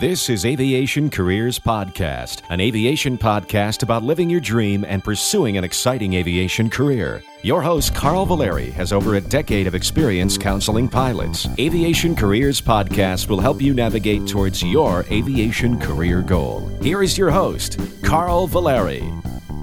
This 0.00 0.30
is 0.30 0.46
Aviation 0.46 1.10
Careers 1.10 1.58
Podcast, 1.58 2.42
an 2.50 2.60
aviation 2.60 3.18
podcast 3.18 3.82
about 3.82 4.04
living 4.04 4.30
your 4.30 4.38
dream 4.38 4.84
and 4.86 5.02
pursuing 5.02 5.56
an 5.56 5.64
exciting 5.64 6.14
aviation 6.14 6.70
career. 6.70 7.20
Your 7.42 7.60
host, 7.60 7.96
Carl 7.96 8.24
Valeri, 8.24 8.70
has 8.70 8.92
over 8.92 9.16
a 9.16 9.20
decade 9.20 9.66
of 9.66 9.74
experience 9.74 10.38
counseling 10.38 10.88
pilots. 10.88 11.48
Aviation 11.58 12.14
Careers 12.14 12.60
Podcast 12.60 13.28
will 13.28 13.40
help 13.40 13.60
you 13.60 13.74
navigate 13.74 14.28
towards 14.28 14.62
your 14.62 15.04
aviation 15.10 15.80
career 15.80 16.22
goal. 16.22 16.68
Here 16.80 17.02
is 17.02 17.18
your 17.18 17.32
host, 17.32 17.80
Carl 18.04 18.46
Valeri. 18.46 19.02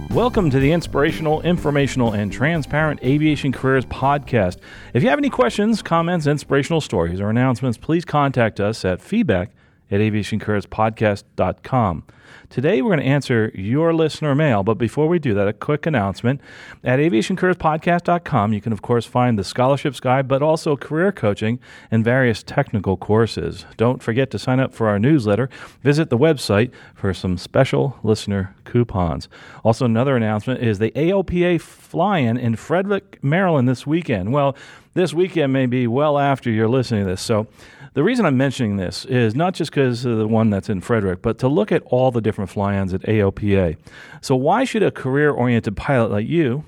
Welcome 0.09 0.49
to 0.49 0.59
the 0.59 0.73
inspirational, 0.73 1.43
informational, 1.43 2.11
and 2.11 2.29
transparent 2.29 3.01
Aviation 3.03 3.53
Careers 3.53 3.85
Podcast. 3.85 4.57
If 4.93 5.01
you 5.01 5.07
have 5.07 5.19
any 5.19 5.29
questions, 5.29 5.81
comments, 5.81 6.27
inspirational 6.27 6.81
stories, 6.81 7.21
or 7.21 7.29
announcements, 7.29 7.77
please 7.77 8.03
contact 8.03 8.59
us 8.59 8.83
at 8.83 9.01
feedback 9.01 9.51
at 9.91 9.99
aviationcareerspodcast.com. 9.99 12.03
Today, 12.49 12.81
we're 12.81 12.89
going 12.89 12.99
to 12.99 13.05
answer 13.05 13.51
your 13.55 13.93
listener 13.93 14.35
mail, 14.35 14.63
but 14.63 14.75
before 14.75 15.07
we 15.07 15.19
do 15.19 15.33
that, 15.33 15.47
a 15.47 15.53
quick 15.53 15.85
announcement. 15.85 16.41
At 16.83 16.99
aviationcareerspodcast.com, 16.99 18.53
you 18.53 18.61
can, 18.61 18.71
of 18.71 18.81
course, 18.81 19.05
find 19.05 19.37
the 19.37 19.43
scholarships 19.43 19.99
guide, 19.99 20.27
but 20.27 20.41
also 20.41 20.75
career 20.75 21.11
coaching 21.11 21.59
and 21.89 22.03
various 22.03 22.43
technical 22.43 22.97
courses. 22.97 23.65
Don't 23.77 24.01
forget 24.01 24.31
to 24.31 24.39
sign 24.39 24.59
up 24.59 24.73
for 24.73 24.87
our 24.87 24.99
newsletter. 24.99 25.49
Visit 25.81 26.09
the 26.09 26.17
website 26.17 26.71
for 26.93 27.13
some 27.13 27.37
special 27.37 27.97
listener 28.03 28.55
coupons. 28.63 29.27
Also, 29.63 29.85
another 29.85 30.15
announcement 30.15 30.61
is 30.61 30.79
the 30.79 30.91
AOPA 30.91 31.61
fly 31.61 32.19
in 32.19 32.37
in 32.37 32.55
Frederick, 32.55 33.19
Maryland 33.23 33.67
this 33.67 33.87
weekend. 33.87 34.31
Well, 34.31 34.55
this 34.93 35.13
weekend 35.13 35.51
may 35.51 35.65
be 35.65 35.87
well 35.87 36.17
after 36.17 36.49
you're 36.49 36.69
listening 36.69 37.03
to 37.03 37.11
this, 37.11 37.21
so 37.21 37.47
the 37.95 38.03
reason 38.03 38.25
I'm 38.25 38.35
mentioning 38.35 38.75
this 38.75 39.05
is 39.05 39.35
not 39.35 39.53
just 39.53 39.71
because 39.71 40.03
of 40.03 40.17
the 40.17 40.27
one 40.27 40.49
that's 40.49 40.67
in 40.67 40.81
Frederick, 40.81 41.21
but 41.21 41.39
to 41.39 41.47
look 41.47 41.71
at 41.71 41.81
all 41.85 42.11
the 42.11 42.19
different 42.19 42.49
fly 42.49 42.75
ins 42.75 42.93
at 42.93 43.01
AOPA. 43.03 43.77
So, 44.21 44.35
why 44.35 44.65
should 44.65 44.83
a 44.83 44.91
career 44.91 45.31
oriented 45.31 45.77
pilot 45.77 46.11
like 46.11 46.27
you 46.27 46.65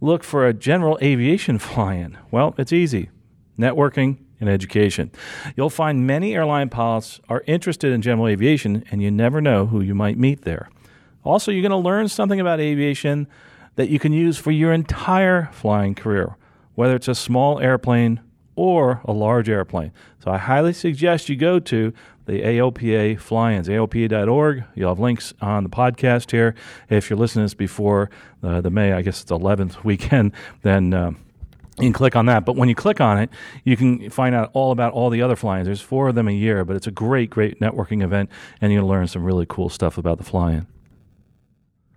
look 0.00 0.24
for 0.24 0.46
a 0.46 0.54
general 0.54 0.98
aviation 1.02 1.58
fly 1.60 1.94
in? 1.94 2.16
Well, 2.30 2.54
it's 2.56 2.72
easy 2.72 3.10
networking 3.58 4.16
and 4.40 4.48
education. 4.48 5.12
You'll 5.54 5.70
find 5.70 6.06
many 6.06 6.34
airline 6.34 6.70
pilots 6.70 7.20
are 7.28 7.44
interested 7.46 7.92
in 7.92 8.00
general 8.00 8.26
aviation, 8.26 8.84
and 8.90 9.02
you 9.02 9.10
never 9.10 9.42
know 9.42 9.66
who 9.66 9.82
you 9.82 9.94
might 9.94 10.18
meet 10.18 10.42
there. 10.42 10.70
Also, 11.24 11.52
you're 11.52 11.62
going 11.62 11.70
to 11.70 11.76
learn 11.76 12.08
something 12.08 12.40
about 12.40 12.58
aviation 12.58 13.28
that 13.76 13.90
you 13.90 13.98
can 13.98 14.14
use 14.14 14.38
for 14.38 14.50
your 14.50 14.72
entire 14.72 15.50
flying 15.52 15.94
career, 15.94 16.36
whether 16.74 16.96
it's 16.96 17.08
a 17.08 17.14
small 17.14 17.60
airplane 17.60 18.20
or 18.56 19.00
a 19.04 19.12
large 19.12 19.48
airplane. 19.48 19.92
So 20.22 20.30
I 20.30 20.38
highly 20.38 20.72
suggest 20.72 21.28
you 21.28 21.36
go 21.36 21.58
to 21.58 21.92
the 22.26 22.40
AOPA 22.40 23.20
fly-ins, 23.20 23.68
AOPA.org. 23.68 24.64
You'll 24.74 24.88
have 24.90 24.98
links 24.98 25.34
on 25.40 25.64
the 25.64 25.70
podcast 25.70 26.30
here. 26.30 26.54
If 26.88 27.10
you're 27.10 27.18
listening 27.18 27.42
to 27.42 27.46
this 27.46 27.54
before 27.54 28.10
uh, 28.42 28.60
the 28.60 28.70
May, 28.70 28.92
I 28.92 29.02
guess 29.02 29.22
it's 29.22 29.30
11th 29.30 29.84
weekend, 29.84 30.32
then 30.62 30.94
uh, 30.94 31.10
you 31.78 31.84
can 31.84 31.92
click 31.92 32.16
on 32.16 32.26
that. 32.26 32.44
But 32.44 32.56
when 32.56 32.68
you 32.68 32.74
click 32.74 33.00
on 33.00 33.18
it, 33.18 33.30
you 33.64 33.76
can 33.76 34.08
find 34.10 34.34
out 34.34 34.50
all 34.54 34.72
about 34.72 34.92
all 34.92 35.10
the 35.10 35.22
other 35.22 35.36
fly-ins. 35.36 35.66
There's 35.66 35.80
four 35.80 36.08
of 36.08 36.14
them 36.14 36.28
a 36.28 36.32
year, 36.32 36.64
but 36.64 36.76
it's 36.76 36.86
a 36.86 36.92
great, 36.92 37.30
great 37.30 37.60
networking 37.60 38.02
event, 38.02 38.30
and 38.60 38.72
you'll 38.72 38.88
learn 38.88 39.06
some 39.06 39.24
really 39.24 39.46
cool 39.48 39.68
stuff 39.68 39.98
about 39.98 40.18
the 40.18 40.24
fly-in. 40.24 40.66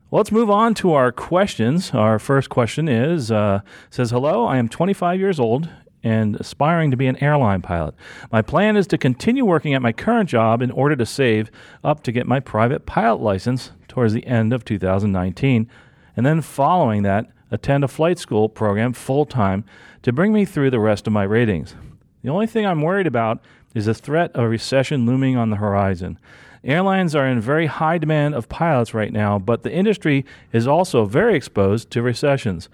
Let's 0.10 0.32
move 0.32 0.50
on 0.50 0.74
to 0.76 0.94
our 0.94 1.12
questions. 1.12 1.92
Our 1.92 2.18
first 2.18 2.50
question 2.50 2.88
is 2.88 3.30
uh, 3.30 3.60
says, 3.90 4.12
"Hello, 4.12 4.46
I 4.46 4.56
am 4.56 4.70
25 4.70 5.20
years 5.20 5.38
old 5.38 5.68
and 6.04 6.36
aspiring 6.36 6.92
to 6.92 6.98
be 6.98 7.08
an 7.08 7.22
airline 7.24 7.62
pilot. 7.62 7.96
My 8.32 8.42
plan 8.42 8.78
is 8.78 8.88
to 8.88 8.98
continue 8.98 9.46
working 9.46 9.74
at 9.74 9.82
my 9.82 9.92
current 9.92 10.30
job 10.30 10.62
in 10.62 10.72
order 10.72 10.96
to 10.96 11.06
save 11.06 11.52
up 11.84 12.04
to 12.04 12.12
get 12.12 12.28
my 12.28 12.40
private 12.40 12.86
pilot 12.86 13.22
license 13.22 13.72
towards 13.88 14.14
the 14.14 14.26
end 14.28 14.54
of 14.54 14.64
2019, 14.64 15.70
and 16.16 16.26
then 16.26 16.42
following 16.42 17.04
that, 17.04 17.28
attend 17.52 17.84
a 17.84 17.88
flight 17.88 18.20
school 18.20 18.50
program 18.50 18.94
full 18.94 19.26
time 19.26 19.64
to 20.02 20.14
bring 20.14 20.34
me 20.34 20.46
through 20.46 20.70
the 20.70 20.80
rest 20.80 21.08
of 21.08 21.14
my 21.14 21.24
ratings. 21.24 21.76
The 22.24 22.30
only 22.30 22.48
thing 22.48 22.66
I'm 22.66 22.82
worried 22.82 23.08
about 23.08 23.42
is 23.74 23.86
the 23.86 23.94
threat 23.94 24.32
of 24.36 24.50
recession 24.50 25.06
looming 25.06 25.38
on 25.38 25.50
the 25.50 25.58
horizon. 25.58 26.20
Airlines 26.64 27.16
are 27.16 27.28
in 27.28 27.40
very 27.40 27.68
high 27.68 27.98
demand 27.98 28.36
of 28.36 28.50
pilots 28.50 28.94
right 28.94 29.14
now, 29.14 29.40
but 29.40 29.64
the 29.64 29.72
industry 29.72 30.26
is 30.52 30.68
also 30.68 31.06
very 31.06 31.36
exposed 31.36 31.92
to 31.92 32.02
recessions. 32.02 32.68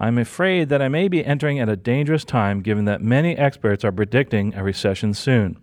I'm 0.00 0.18
afraid 0.18 0.68
that 0.68 0.80
I 0.80 0.88
may 0.88 1.08
be 1.08 1.24
entering 1.24 1.58
at 1.58 1.68
a 1.68 1.76
dangerous 1.76 2.24
time 2.24 2.60
given 2.60 2.84
that 2.84 3.02
many 3.02 3.36
experts 3.36 3.84
are 3.84 3.92
predicting 3.92 4.54
a 4.54 4.62
recession 4.62 5.12
soon. 5.12 5.58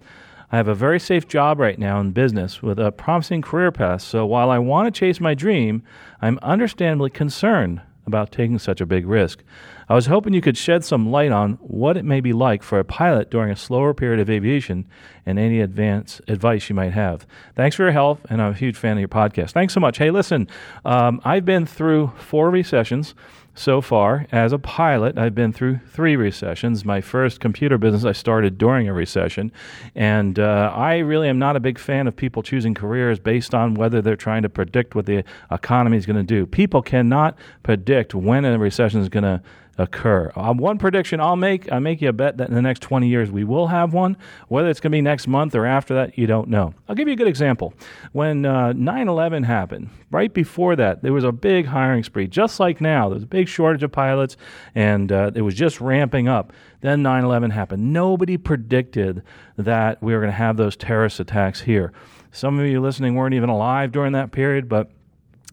I 0.51 0.57
have 0.57 0.67
a 0.67 0.75
very 0.75 0.99
safe 0.99 1.27
job 1.27 1.59
right 1.59 1.79
now 1.79 1.99
in 1.99 2.11
business 2.11 2.61
with 2.61 2.77
a 2.77 2.91
promising 2.91 3.41
career 3.41 3.71
path, 3.71 4.01
so 4.01 4.25
while 4.25 4.51
I 4.51 4.59
want 4.59 4.93
to 4.93 4.99
chase 4.99 5.19
my 5.19 5.33
dream, 5.33 5.83
I'm 6.21 6.37
understandably 6.41 7.09
concerned 7.09 7.81
about 8.05 8.31
taking 8.31 8.59
such 8.59 8.81
a 8.81 8.85
big 8.85 9.07
risk. 9.07 9.43
I 9.89 9.95
was 9.95 10.05
hoping 10.05 10.33
you 10.33 10.41
could 10.41 10.57
shed 10.57 10.83
some 10.83 11.11
light 11.11 11.31
on 11.31 11.53
what 11.53 11.97
it 11.97 12.05
may 12.05 12.21
be 12.21 12.33
like 12.33 12.61
for 12.61 12.77
a 12.77 12.83
pilot 12.83 13.31
during 13.31 13.51
a 13.51 13.55
slower 13.55 13.93
period 13.93 14.19
of 14.19 14.29
aviation 14.29 14.87
and 15.25 15.39
any 15.39 15.59
advance 15.61 16.21
advice 16.27 16.69
you 16.69 16.75
might 16.75 16.93
have. 16.93 17.25
Thanks 17.55 17.75
for 17.75 17.83
your 17.83 17.91
help, 17.91 18.19
and 18.29 18.41
I'm 18.41 18.51
a 18.51 18.55
huge 18.55 18.77
fan 18.77 18.93
of 18.93 18.99
your 18.99 19.07
podcast. 19.07 19.51
Thanks 19.51 19.73
so 19.73 19.79
much. 19.79 19.97
Hey, 19.97 20.11
listen, 20.11 20.47
um, 20.83 21.21
I've 21.23 21.45
been 21.45 21.65
through 21.65 22.13
four 22.17 22.49
recessions 22.49 23.15
so 23.55 23.81
far 23.81 24.27
as 24.31 24.51
a 24.51 24.59
pilot 24.59 25.17
i've 25.17 25.33
been 25.33 25.53
through 25.53 25.79
three 25.87 26.15
recessions. 26.15 26.85
My 26.85 27.01
first 27.01 27.39
computer 27.39 27.77
business 27.77 28.03
i 28.03 28.11
started 28.11 28.57
during 28.57 28.87
a 28.87 28.93
recession. 28.93 29.51
And 29.95 30.37
uh, 30.37 30.71
i 30.75 30.97
really 30.97 31.29
am 31.29 31.39
not 31.39 31.55
a 31.55 31.59
big 31.59 31.79
fan 31.79 32.07
of 32.07 32.15
people 32.15 32.43
choosing 32.43 32.73
careers 32.73 33.19
based 33.19 33.55
on 33.55 33.73
whether 33.73 34.01
they're 34.01 34.15
trying 34.15 34.43
to 34.43 34.49
predict 34.49 34.93
what 34.93 35.05
the 35.05 35.23
economy 35.51 35.97
is 35.97 36.05
going 36.05 36.17
to 36.17 36.23
do. 36.23 36.45
People 36.45 36.81
cannot 36.81 37.37
predict 37.63 38.13
when 38.13 38.45
a 38.45 38.59
recession 38.59 39.01
is 39.01 39.09
going 39.09 39.23
to 39.23 39.41
occur. 39.77 40.31
Uh, 40.35 40.53
one 40.53 40.77
prediction 40.77 41.19
I'll 41.19 41.35
make, 41.35 41.71
I 41.71 41.79
make 41.79 42.01
you 42.01 42.09
a 42.09 42.13
bet 42.13 42.37
that 42.37 42.47
in 42.47 42.55
the 42.55 42.61
next 42.61 42.81
20 42.81 43.07
years 43.07 43.29
we 43.29 43.43
will 43.43 43.67
have 43.67 43.93
one. 43.93 44.17
Whether 44.47 44.69
it's 44.69 44.79
going 44.79 44.91
to 44.91 44.95
be 44.95 45.01
next 45.01 45.27
month 45.27 45.55
or 45.55 45.65
after 45.65 45.93
that, 45.95 46.17
you 46.17 46.27
don't 46.27 46.47
know. 46.47 46.73
I'll 46.87 46.95
give 46.95 47.07
you 47.07 47.13
a 47.13 47.17
good 47.17 47.27
example. 47.27 47.73
When 48.11 48.45
uh, 48.45 48.73
9 48.73 49.07
11 49.07 49.43
happened, 49.43 49.89
right 50.11 50.33
before 50.33 50.75
that, 50.77 51.01
there 51.01 51.13
was 51.13 51.23
a 51.23 51.31
big 51.31 51.65
hiring 51.65 52.03
spree, 52.03 52.27
just 52.27 52.59
like 52.59 52.79
now. 52.79 53.09
There 53.09 53.15
was 53.15 53.23
a 53.23 53.27
big 53.27 53.47
shortage 53.47 53.83
of 53.83 53.91
pilots, 53.91 54.37
and 54.73 55.11
uh, 55.11 55.31
it 55.35 55.41
was 55.41 55.55
just 55.55 55.81
ramping 55.81 56.27
up. 56.27 56.53
Then 56.81 57.01
9 57.01 57.23
11 57.23 57.51
happened. 57.51 57.91
Nobody 57.91 58.37
predicted 58.37 59.23
that 59.57 60.01
we 60.01 60.13
were 60.13 60.19
going 60.19 60.31
to 60.31 60.37
have 60.37 60.57
those 60.57 60.75
terrorist 60.75 61.19
attacks 61.19 61.61
here. 61.61 61.91
Some 62.31 62.59
of 62.59 62.65
you 62.65 62.81
listening 62.81 63.15
weren't 63.15 63.33
even 63.33 63.49
alive 63.49 63.91
during 63.91 64.11
that 64.11 64.31
period, 64.31 64.67
but 64.67 64.91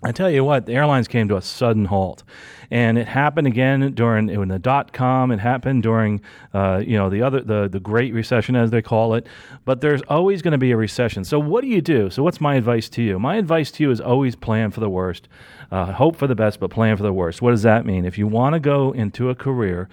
I 0.05 0.11
tell 0.13 0.31
you 0.31 0.43
what, 0.43 0.67
the 0.67 0.73
airlines 0.73 1.07
came 1.07 1.29
to 1.29 1.37
a 1.37 1.43
sudden 1.43 1.85
halt, 1.85 2.25
and 2.73 2.99
it 2.99 3.07
happened 3.07 3.47
again 3.47 3.93
during 3.95 4.29
in 4.29 4.49
the 4.49 4.59
dot 4.59 4.93
com. 4.93 5.31
It 5.31 5.39
happened 5.39 5.85
during, 5.85 6.21
uh, 6.53 6.83
you 6.85 6.99
know, 6.99 7.09
the 7.09 7.23
other 7.23 7.41
the 7.41 7.69
the 7.69 7.79
Great 7.79 8.13
Recession 8.13 8.57
as 8.57 8.71
they 8.71 8.83
call 8.83 9.15
it. 9.15 9.29
But 9.65 9.81
there's 9.81 10.03
always 10.09 10.43
going 10.43 10.53
to 10.53 10.59
be 10.59 10.73
a 10.73 10.77
recession. 10.77 11.25
So 11.25 11.39
what 11.39 11.61
do 11.61 11.69
you 11.69 11.81
do? 11.81 12.11
So 12.11 12.23
what's 12.25 12.41
my 12.41 12.57
advice 12.57 12.89
to 12.91 13.03
you? 13.03 13.21
My 13.21 13.37
advice 13.37 13.71
to 13.73 13.85
you 13.85 13.93
is 13.93 14.01
always 14.01 14.35
plan 14.35 14.73
for 14.73 14.81
the 14.81 14.91
worst, 14.91 15.29
uh, 15.71 15.93
hope 15.93 16.17
for 16.17 16.27
the 16.27 16.35
best, 16.35 16.59
but 16.59 16.71
plan 16.71 16.97
for 16.97 17.05
the 17.05 17.13
worst. 17.13 17.41
What 17.41 17.53
does 17.53 17.63
that 17.63 17.87
mean? 17.87 18.05
If 18.05 18.19
you 18.19 18.27
want 18.27 18.55
to 18.55 18.61
go 18.61 18.91
into 18.91 19.31
a 19.31 19.37
career 19.37 19.89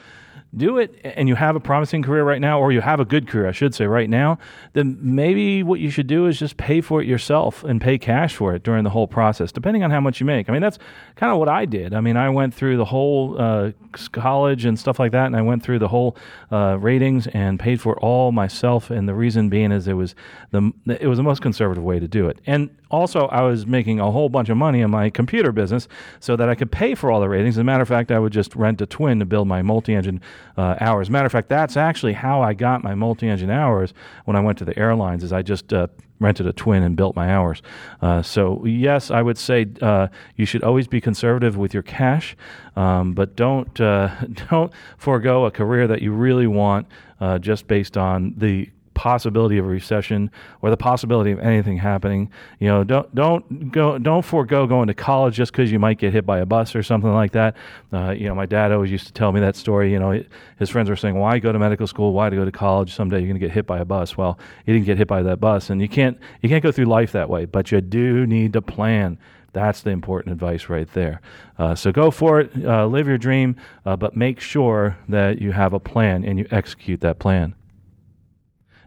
do 0.56 0.80
it 0.80 1.00
and 1.04 1.28
you 1.28 1.36
have 1.36 1.56
a 1.56 1.60
promising 1.60 2.02
career 2.02 2.24
right 2.24 2.42
now, 2.42 2.60
or 2.60 2.72
you 2.72 2.82
have 2.82 3.00
a 3.00 3.06
good 3.06 3.28
career, 3.28 3.48
I 3.48 3.52
should 3.52 3.76
say, 3.76 3.86
right 3.86 4.10
now, 4.10 4.40
then 4.74 4.98
maybe 5.00 5.62
what 5.64 5.80
you 5.80 5.90
should 5.90 6.08
do 6.08 6.26
is 6.26 6.40
just 6.40 6.58
pay 6.58 6.82
for 6.82 7.02
it 7.02 7.08
yourself 7.08 7.64
and 7.64 7.80
pay 7.80 7.98
cash 7.98 8.36
for 8.36 8.56
it 8.56 8.64
during 8.64 8.84
the 8.84 8.90
whole 8.90 9.08
process, 9.08 9.52
depending 9.52 9.84
on 9.84 9.92
how 9.92 10.02
much 10.02 10.20
you 10.20 10.26
make. 10.26 10.50
I 10.50 10.54
mean, 10.54 10.62
that's 10.62 10.80
kind 11.16 11.32
of 11.32 11.38
what 11.38 11.50
I 11.50 11.66
did. 11.66 11.94
I 11.94 12.02
mean, 12.02 12.18
I 12.18 12.30
went 12.30 12.54
through 12.54 12.78
the 12.78 12.86
whole 12.86 13.40
uh, 13.40 13.72
college 14.12 14.66
and 14.66 14.80
stuff 14.80 15.00
like 15.00 15.12
that, 15.12 15.28
and 15.28 15.36
I 15.36 15.42
went 15.42 15.64
through 15.64 15.80
the 15.80 15.88
whole 15.88 16.18
uh, 16.52 16.78
ratings 16.80 17.28
and 17.28 17.60
paid 17.60 17.80
for 17.80 17.94
it 17.94 18.00
all 18.02 18.32
myself. 18.32 18.90
And 18.90 19.08
the 19.08 19.16
reason 19.16 19.50
being 19.50 19.72
is 19.72 19.88
it 19.88 19.94
was 19.94 20.16
the 20.52 20.72
it 20.88 21.08
was 21.08 21.18
the 21.18 21.24
most 21.24 21.42
conservative 21.42 21.84
way 21.84 22.00
to 22.00 22.08
do 22.08 22.28
it. 22.28 22.40
And 22.48 22.70
also, 22.92 23.28
I 23.28 23.42
was 23.44 23.68
making 23.68 24.00
a 24.00 24.10
whole 24.10 24.30
bunch 24.30 24.50
of 24.50 24.58
money 24.58 24.82
in 24.82 24.90
my 24.90 25.12
computer 25.12 25.52
business 25.52 25.88
so 26.20 26.36
that 26.36 26.50
I 26.50 26.56
could 26.56 26.72
pay 26.72 26.96
for 26.96 27.12
all 27.12 27.20
the 27.20 27.30
ratings. 27.30 27.56
As 27.56 27.60
a 27.60 27.64
matter 27.64 27.84
of 27.84 27.88
fact, 27.88 28.12
I 28.12 28.18
would 28.18 28.34
just 28.34 28.56
rent 28.56 28.82
a 28.82 28.88
twin 28.88 29.20
to 29.20 29.26
build 29.26 29.48
my 29.48 29.62
multi-engine 29.62 30.22
uh, 30.58 30.76
hours. 30.80 31.10
Matter 31.10 31.26
of 31.26 31.32
fact, 31.32 31.50
that's 31.50 31.78
actually 31.78 32.14
how 32.14 32.42
I 32.42 32.54
got 32.54 32.84
my 32.84 32.96
multi-engine 32.96 33.50
hours 33.50 33.94
when 34.26 34.36
I 34.36 34.40
went 34.40 34.58
to 34.60 34.66
the 34.66 34.78
airlines. 34.78 35.24
Is 35.24 35.34
I 35.34 35.42
just 35.42 35.74
uh, 35.74 35.88
rented 36.20 36.46
a 36.48 36.54
twin 36.54 36.84
and 36.84 36.96
built 36.96 37.16
my 37.16 37.32
hours. 37.32 37.62
Uh, 38.02 38.22
so 38.22 38.64
yes, 38.66 39.10
I 39.10 39.22
would 39.22 39.38
say 39.38 39.68
uh, 39.82 40.08
you 40.36 40.46
should 40.46 40.64
always 40.64 40.88
be 40.88 41.02
conservative 41.02 41.58
with 41.58 41.74
your 41.74 41.84
cash, 41.84 42.36
um, 42.76 43.14
but 43.14 43.36
don't 43.36 43.80
uh, 43.80 44.16
don't 44.50 44.72
forego 44.98 45.46
a 45.46 45.52
career 45.52 45.88
that 45.88 46.02
you 46.02 46.12
really 46.12 46.48
want 46.48 46.88
uh, 47.20 47.40
just 47.40 47.68
based 47.68 47.98
on 47.98 48.34
the 48.38 48.70
possibility 49.00 49.58
of 49.58 49.64
a 49.64 49.68
recession 49.70 50.30
or 50.62 50.70
the 50.70 50.76
possibility 50.76 51.32
of 51.32 51.40
anything 51.40 51.78
happening. 51.78 52.30
You 52.60 52.68
know, 52.68 52.84
don't 52.84 53.16
don't 53.16 53.72
go 53.72 53.98
don't 53.98 54.26
forego 54.26 54.68
going 54.68 54.88
to 54.88 54.94
college 54.94 55.36
just 55.36 55.54
because 55.54 55.72
you 55.72 55.80
might 55.80 56.00
get 56.00 56.12
hit 56.12 56.26
by 56.26 56.40
a 56.40 56.46
bus 56.46 56.76
or 56.76 56.84
something 56.84 57.14
like 57.14 57.32
that. 57.32 57.56
Uh, 57.94 58.12
you 58.12 58.28
know, 58.28 58.36
my 58.36 58.46
dad 58.46 58.74
always 58.74 58.92
used 58.92 59.08
to 59.08 59.14
tell 59.14 59.32
me 59.32 59.40
that 59.40 59.56
story. 59.56 59.90
You 59.94 60.00
know, 60.00 60.22
his 60.58 60.70
friends 60.70 60.90
were 60.90 60.98
saying, 60.98 61.16
"Why 61.16 61.40
go 61.40 61.54
to 61.54 61.60
medical 61.60 61.88
school? 61.88 62.12
Why 62.12 62.30
to 62.30 62.36
go 62.36 62.44
to 62.44 62.52
college? 62.52 62.94
Someday 62.94 63.20
you're 63.20 63.28
going 63.28 63.40
to 63.40 63.48
get 63.48 63.52
hit 63.52 63.66
by 63.66 63.80
a 63.80 63.86
bus." 63.86 64.18
Well, 64.18 64.38
he 64.66 64.74
didn't 64.74 64.86
get 64.86 64.98
hit 64.98 65.08
by 65.08 65.24
that 65.24 65.40
bus, 65.40 65.70
and 65.70 65.82
you 65.82 65.88
can't 65.88 66.20
you 66.42 66.50
can't 66.50 66.62
go 66.62 66.74
through 66.74 66.86
life 66.86 67.14
that 67.14 67.30
way. 67.30 67.46
But 67.46 67.72
you 67.72 67.80
do 67.80 68.28
need 68.28 68.52
to 68.52 68.62
plan. 68.62 69.18
That's 69.54 69.82
the 69.82 69.92
important 69.92 70.34
advice 70.34 70.68
right 70.68 70.92
there. 70.92 71.22
Uh, 71.58 71.74
so 71.74 71.94
go 71.94 72.12
for 72.12 72.42
it, 72.42 72.52
uh, 72.66 72.86
live 72.86 73.08
your 73.08 73.18
dream, 73.18 73.56
uh, 73.86 73.96
but 73.96 74.16
make 74.16 74.42
sure 74.42 74.98
that 75.08 75.42
you 75.42 75.54
have 75.54 75.72
a 75.72 75.80
plan 75.80 76.26
and 76.26 76.38
you 76.38 76.46
execute 76.52 77.00
that 77.02 77.18
plan. 77.18 77.56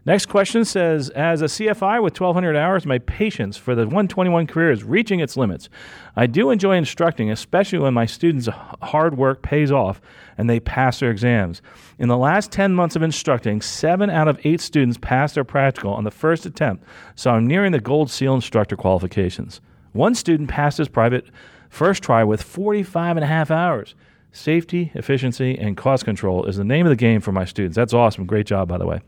Next 0.05 0.27
question 0.27 0.65
says 0.65 1.11
As 1.11 1.43
a 1.43 1.47
CFI 1.47 2.03
with 2.03 2.21
1,200 2.21 2.57
hours, 2.57 2.85
my 2.85 2.99
patience 2.99 3.57
for 3.57 3.77
the 3.77 3.83
121 3.83 4.49
career 4.49 4.73
is 4.73 4.83
reaching 4.83 5.21
its 5.21 5.37
limits. 5.37 5.69
I 6.17 6.27
do 6.27 6.51
enjoy 6.51 6.77
instructing, 6.77 7.31
especially 7.31 7.79
when 7.79 7.95
my 7.95 8.07
students' 8.07 8.49
hard 8.83 9.17
work 9.17 9.43
pays 9.43 9.71
off 9.71 10.01
and 10.37 10.51
they 10.51 10.59
pass 10.59 10.99
their 10.99 11.11
exams. 11.11 11.63
In 12.01 12.09
the 12.09 12.17
last 12.17 12.51
10 12.51 12.75
months 12.75 12.97
of 12.97 13.03
instructing, 13.03 13.63
seven 13.63 14.11
out 14.11 14.27
of 14.27 14.41
eight 14.45 14.61
students 14.61 14.99
passed 15.01 15.37
their 15.37 15.45
practical 15.45 15.93
on 15.93 16.03
the 16.03 16.11
first 16.11 16.47
attempt, 16.47 16.83
so 17.15 17.31
I'm 17.31 17.47
nearing 17.47 17.71
the 17.71 17.81
Gold 17.81 18.11
Seal 18.11 18.35
instructor 18.35 18.77
qualifications. 18.77 19.61
One 19.93 20.17
student 20.17 20.51
passed 20.51 20.79
his 20.79 20.89
private 20.89 21.27
first 21.69 22.03
try 22.03 22.25
with 22.25 22.43
45 22.43 23.19
and 23.19 23.25
a 23.25 23.29
half 23.29 23.53
hours. 23.53 23.95
Safety, 24.33 24.91
efficiency, 24.95 25.57
and 25.57 25.77
cost 25.77 26.05
control 26.05 26.47
is 26.47 26.57
the 26.57 26.65
name 26.65 26.87
of 26.87 26.91
the 26.91 26.97
game 26.97 27.21
for 27.21 27.31
my 27.31 27.45
students. 27.45 27.77
That's 27.77 27.95
awesome. 27.95 28.27
Great 28.27 28.47
job, 28.47 28.67
by 28.67 28.79
the 28.79 28.87
way. 28.87 29.01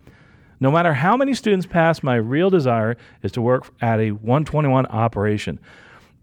No 0.61 0.71
matter 0.71 0.95
how 0.95 1.17
many 1.17 1.35
students 1.35 1.67
pass, 1.67 2.03
my 2.03 2.15
real 2.15 2.51
desire 2.51 2.97
is 3.23 3.33
to 3.33 3.41
work 3.41 3.73
at 3.81 4.01
a 4.01 4.13
121 4.13 4.87
operation. 4.87 5.59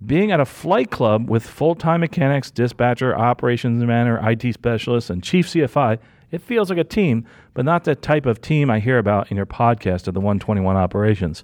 Being 0.04 0.31
at 0.31 0.39
a 0.39 0.45
flight 0.45 0.89
club 0.89 1.30
with 1.30 1.45
full 1.45 1.75
time 1.75 2.01
mechanics, 2.01 2.50
dispatcher, 2.50 3.16
operations 3.16 3.83
manager, 3.83 4.19
IT 4.28 4.54
specialist, 4.54 5.10
and 5.10 5.22
chief 5.24 5.48
CFI, 5.48 6.00
it 6.31 6.42
feels 6.42 6.69
like 6.69 6.80
a 6.80 6.83
team, 6.83 7.25
but 7.54 7.66
not 7.66 7.83
the 7.83 7.94
type 7.94 8.25
of 8.25 8.42
team 8.42 8.69
I 8.69 8.80
hear 8.80 8.98
about 8.98 9.30
in 9.30 9.38
your 9.38 9.45
podcast 9.45 10.07
of 10.07 10.13
the 10.13 10.22
121 10.22 10.75
operations. 10.75 11.44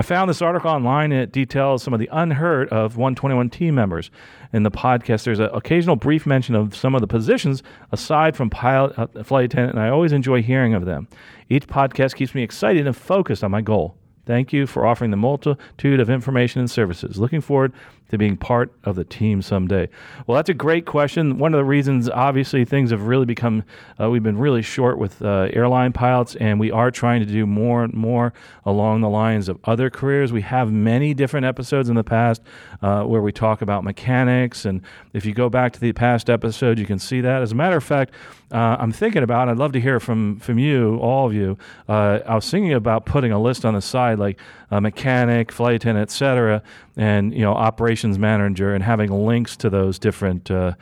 I 0.00 0.02
found 0.02 0.30
this 0.30 0.40
article 0.40 0.70
online 0.70 1.12
it 1.12 1.30
details 1.30 1.82
some 1.82 1.92
of 1.92 2.00
the 2.00 2.08
unheard 2.10 2.70
of 2.70 2.96
121 2.96 3.50
team 3.50 3.74
members. 3.74 4.10
In 4.50 4.62
the 4.62 4.70
podcast, 4.70 5.24
there's 5.24 5.40
an 5.40 5.50
occasional 5.52 5.94
brief 5.94 6.24
mention 6.24 6.54
of 6.54 6.74
some 6.74 6.94
of 6.94 7.02
the 7.02 7.06
positions 7.06 7.62
aside 7.92 8.34
from 8.34 8.48
pilot, 8.48 8.98
uh, 8.98 9.22
flight 9.22 9.44
attendant, 9.44 9.74
and 9.74 9.84
I 9.84 9.90
always 9.90 10.12
enjoy 10.12 10.40
hearing 10.40 10.72
of 10.72 10.86
them. 10.86 11.06
Each 11.50 11.66
podcast 11.66 12.14
keeps 12.14 12.34
me 12.34 12.42
excited 12.42 12.86
and 12.86 12.96
focused 12.96 13.44
on 13.44 13.50
my 13.50 13.60
goal. 13.60 13.94
Thank 14.24 14.54
you 14.54 14.66
for 14.66 14.86
offering 14.86 15.10
the 15.10 15.18
multitude 15.18 16.00
of 16.00 16.08
information 16.08 16.60
and 16.60 16.70
services. 16.70 17.18
Looking 17.18 17.42
forward 17.42 17.74
to 18.10 18.18
being 18.18 18.36
part 18.36 18.72
of 18.84 18.96
the 18.96 19.04
team 19.04 19.40
someday? 19.42 19.88
Well, 20.26 20.36
that's 20.36 20.48
a 20.48 20.54
great 20.54 20.84
question. 20.84 21.38
One 21.38 21.54
of 21.54 21.58
the 21.58 21.64
reasons, 21.64 22.08
obviously, 22.08 22.64
things 22.64 22.90
have 22.90 23.02
really 23.02 23.24
become, 23.24 23.64
uh, 24.00 24.10
we've 24.10 24.22
been 24.22 24.38
really 24.38 24.62
short 24.62 24.98
with 24.98 25.22
uh, 25.22 25.48
airline 25.52 25.92
pilots, 25.92 26.36
and 26.36 26.60
we 26.60 26.70
are 26.70 26.90
trying 26.90 27.20
to 27.20 27.26
do 27.26 27.46
more 27.46 27.84
and 27.84 27.94
more 27.94 28.32
along 28.64 29.00
the 29.00 29.08
lines 29.08 29.48
of 29.48 29.58
other 29.64 29.90
careers. 29.90 30.32
We 30.32 30.42
have 30.42 30.70
many 30.72 31.14
different 31.14 31.46
episodes 31.46 31.88
in 31.88 31.94
the 31.94 32.04
past 32.04 32.42
uh, 32.82 33.04
where 33.04 33.22
we 33.22 33.32
talk 33.32 33.62
about 33.62 33.84
mechanics, 33.84 34.64
and 34.64 34.82
if 35.12 35.24
you 35.24 35.32
go 35.32 35.48
back 35.48 35.72
to 35.72 35.80
the 35.80 35.92
past 35.92 36.28
episode, 36.28 36.78
you 36.78 36.86
can 36.86 36.98
see 36.98 37.20
that. 37.20 37.42
As 37.42 37.52
a 37.52 37.54
matter 37.56 37.76
of 37.76 37.84
fact, 37.84 38.12
uh, 38.52 38.76
I'm 38.80 38.90
thinking 38.90 39.22
about, 39.22 39.48
I'd 39.48 39.58
love 39.58 39.72
to 39.72 39.80
hear 39.80 40.00
from, 40.00 40.40
from 40.40 40.58
you, 40.58 40.96
all 40.96 41.26
of 41.26 41.32
you. 41.32 41.56
Uh, 41.88 42.18
I 42.26 42.34
was 42.34 42.50
thinking 42.50 42.72
about 42.72 43.06
putting 43.06 43.30
a 43.30 43.40
list 43.40 43.64
on 43.64 43.74
the 43.74 43.80
side, 43.80 44.18
like 44.18 44.40
a 44.70 44.80
mechanic, 44.80 45.52
flight 45.52 45.76
attendant, 45.76 46.10
et 46.10 46.12
cetera, 46.12 46.62
and 46.96 47.32
you 47.32 47.40
know 47.40 47.54
operations 47.54 48.18
manager 48.18 48.74
and 48.74 48.84
having 48.84 49.10
links 49.10 49.56
to 49.56 49.70
those 49.70 49.98
different 49.98 50.50
uh, 50.50 50.74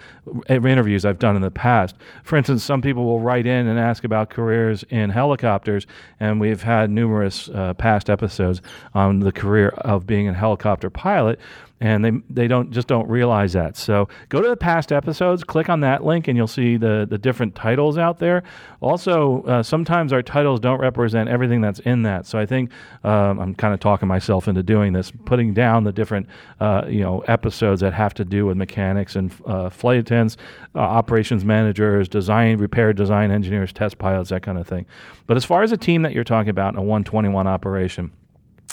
interviews 0.48 1.04
I've 1.04 1.18
done 1.18 1.36
in 1.36 1.42
the 1.42 1.50
past. 1.50 1.94
For 2.24 2.36
instance, 2.36 2.64
some 2.64 2.82
people 2.82 3.04
will 3.04 3.20
write 3.20 3.46
in 3.46 3.66
and 3.66 3.78
ask 3.78 4.04
about 4.04 4.30
careers 4.30 4.84
in 4.90 5.10
helicopters, 5.10 5.86
and 6.20 6.40
we've 6.40 6.62
had 6.62 6.90
numerous 6.90 7.48
uh, 7.50 7.74
past 7.74 8.10
episodes 8.10 8.62
on 8.94 9.20
the 9.20 9.32
career 9.32 9.68
of 9.68 10.06
being 10.06 10.28
a 10.28 10.34
helicopter 10.34 10.90
pilot 10.90 11.38
and 11.80 12.04
they 12.04 12.12
they 12.28 12.48
don't 12.48 12.70
just 12.70 12.88
don't 12.88 13.08
realize 13.08 13.52
that. 13.52 13.76
So 13.76 14.08
go 14.28 14.40
to 14.40 14.48
the 14.48 14.56
past 14.56 14.92
episodes, 14.92 15.44
click 15.44 15.68
on 15.68 15.80
that 15.80 16.04
link, 16.04 16.28
and 16.28 16.36
you'll 16.36 16.46
see 16.46 16.76
the 16.76 17.06
the 17.08 17.18
different 17.18 17.54
titles 17.54 17.98
out 17.98 18.18
there. 18.18 18.42
Also, 18.80 19.42
uh, 19.42 19.62
sometimes 19.62 20.12
our 20.12 20.22
titles 20.22 20.60
don't 20.60 20.80
represent 20.80 21.28
everything 21.28 21.60
that's 21.60 21.78
in 21.80 22.02
that. 22.02 22.26
So 22.26 22.38
I 22.38 22.46
think 22.46 22.70
um, 23.04 23.38
I'm 23.38 23.54
kind 23.54 23.74
of 23.74 23.80
talking 23.80 24.08
myself 24.08 24.48
into 24.48 24.62
doing 24.62 24.92
this, 24.92 25.12
putting 25.24 25.54
down 25.54 25.84
the 25.84 25.92
different 25.92 26.26
uh, 26.60 26.84
you 26.88 27.00
know 27.00 27.20
episodes 27.20 27.80
that 27.80 27.92
have 27.92 28.14
to 28.14 28.24
do 28.24 28.46
with 28.46 28.56
mechanics 28.56 29.14
and 29.14 29.32
uh, 29.46 29.70
flight 29.70 29.98
attendants, 29.98 30.36
uh, 30.74 30.80
operations 30.80 31.44
managers, 31.44 32.08
design, 32.08 32.58
repair, 32.58 32.92
design 32.92 33.30
engineers, 33.30 33.72
test 33.72 33.98
pilots, 33.98 34.30
that 34.30 34.42
kind 34.42 34.58
of 34.58 34.66
thing. 34.66 34.86
But 35.26 35.36
as 35.36 35.44
far 35.44 35.62
as 35.62 35.70
a 35.72 35.76
team 35.76 36.02
that 36.02 36.12
you're 36.12 36.24
talking 36.24 36.50
about 36.50 36.74
a 36.76 36.80
121 36.80 37.46
operation 37.46 38.12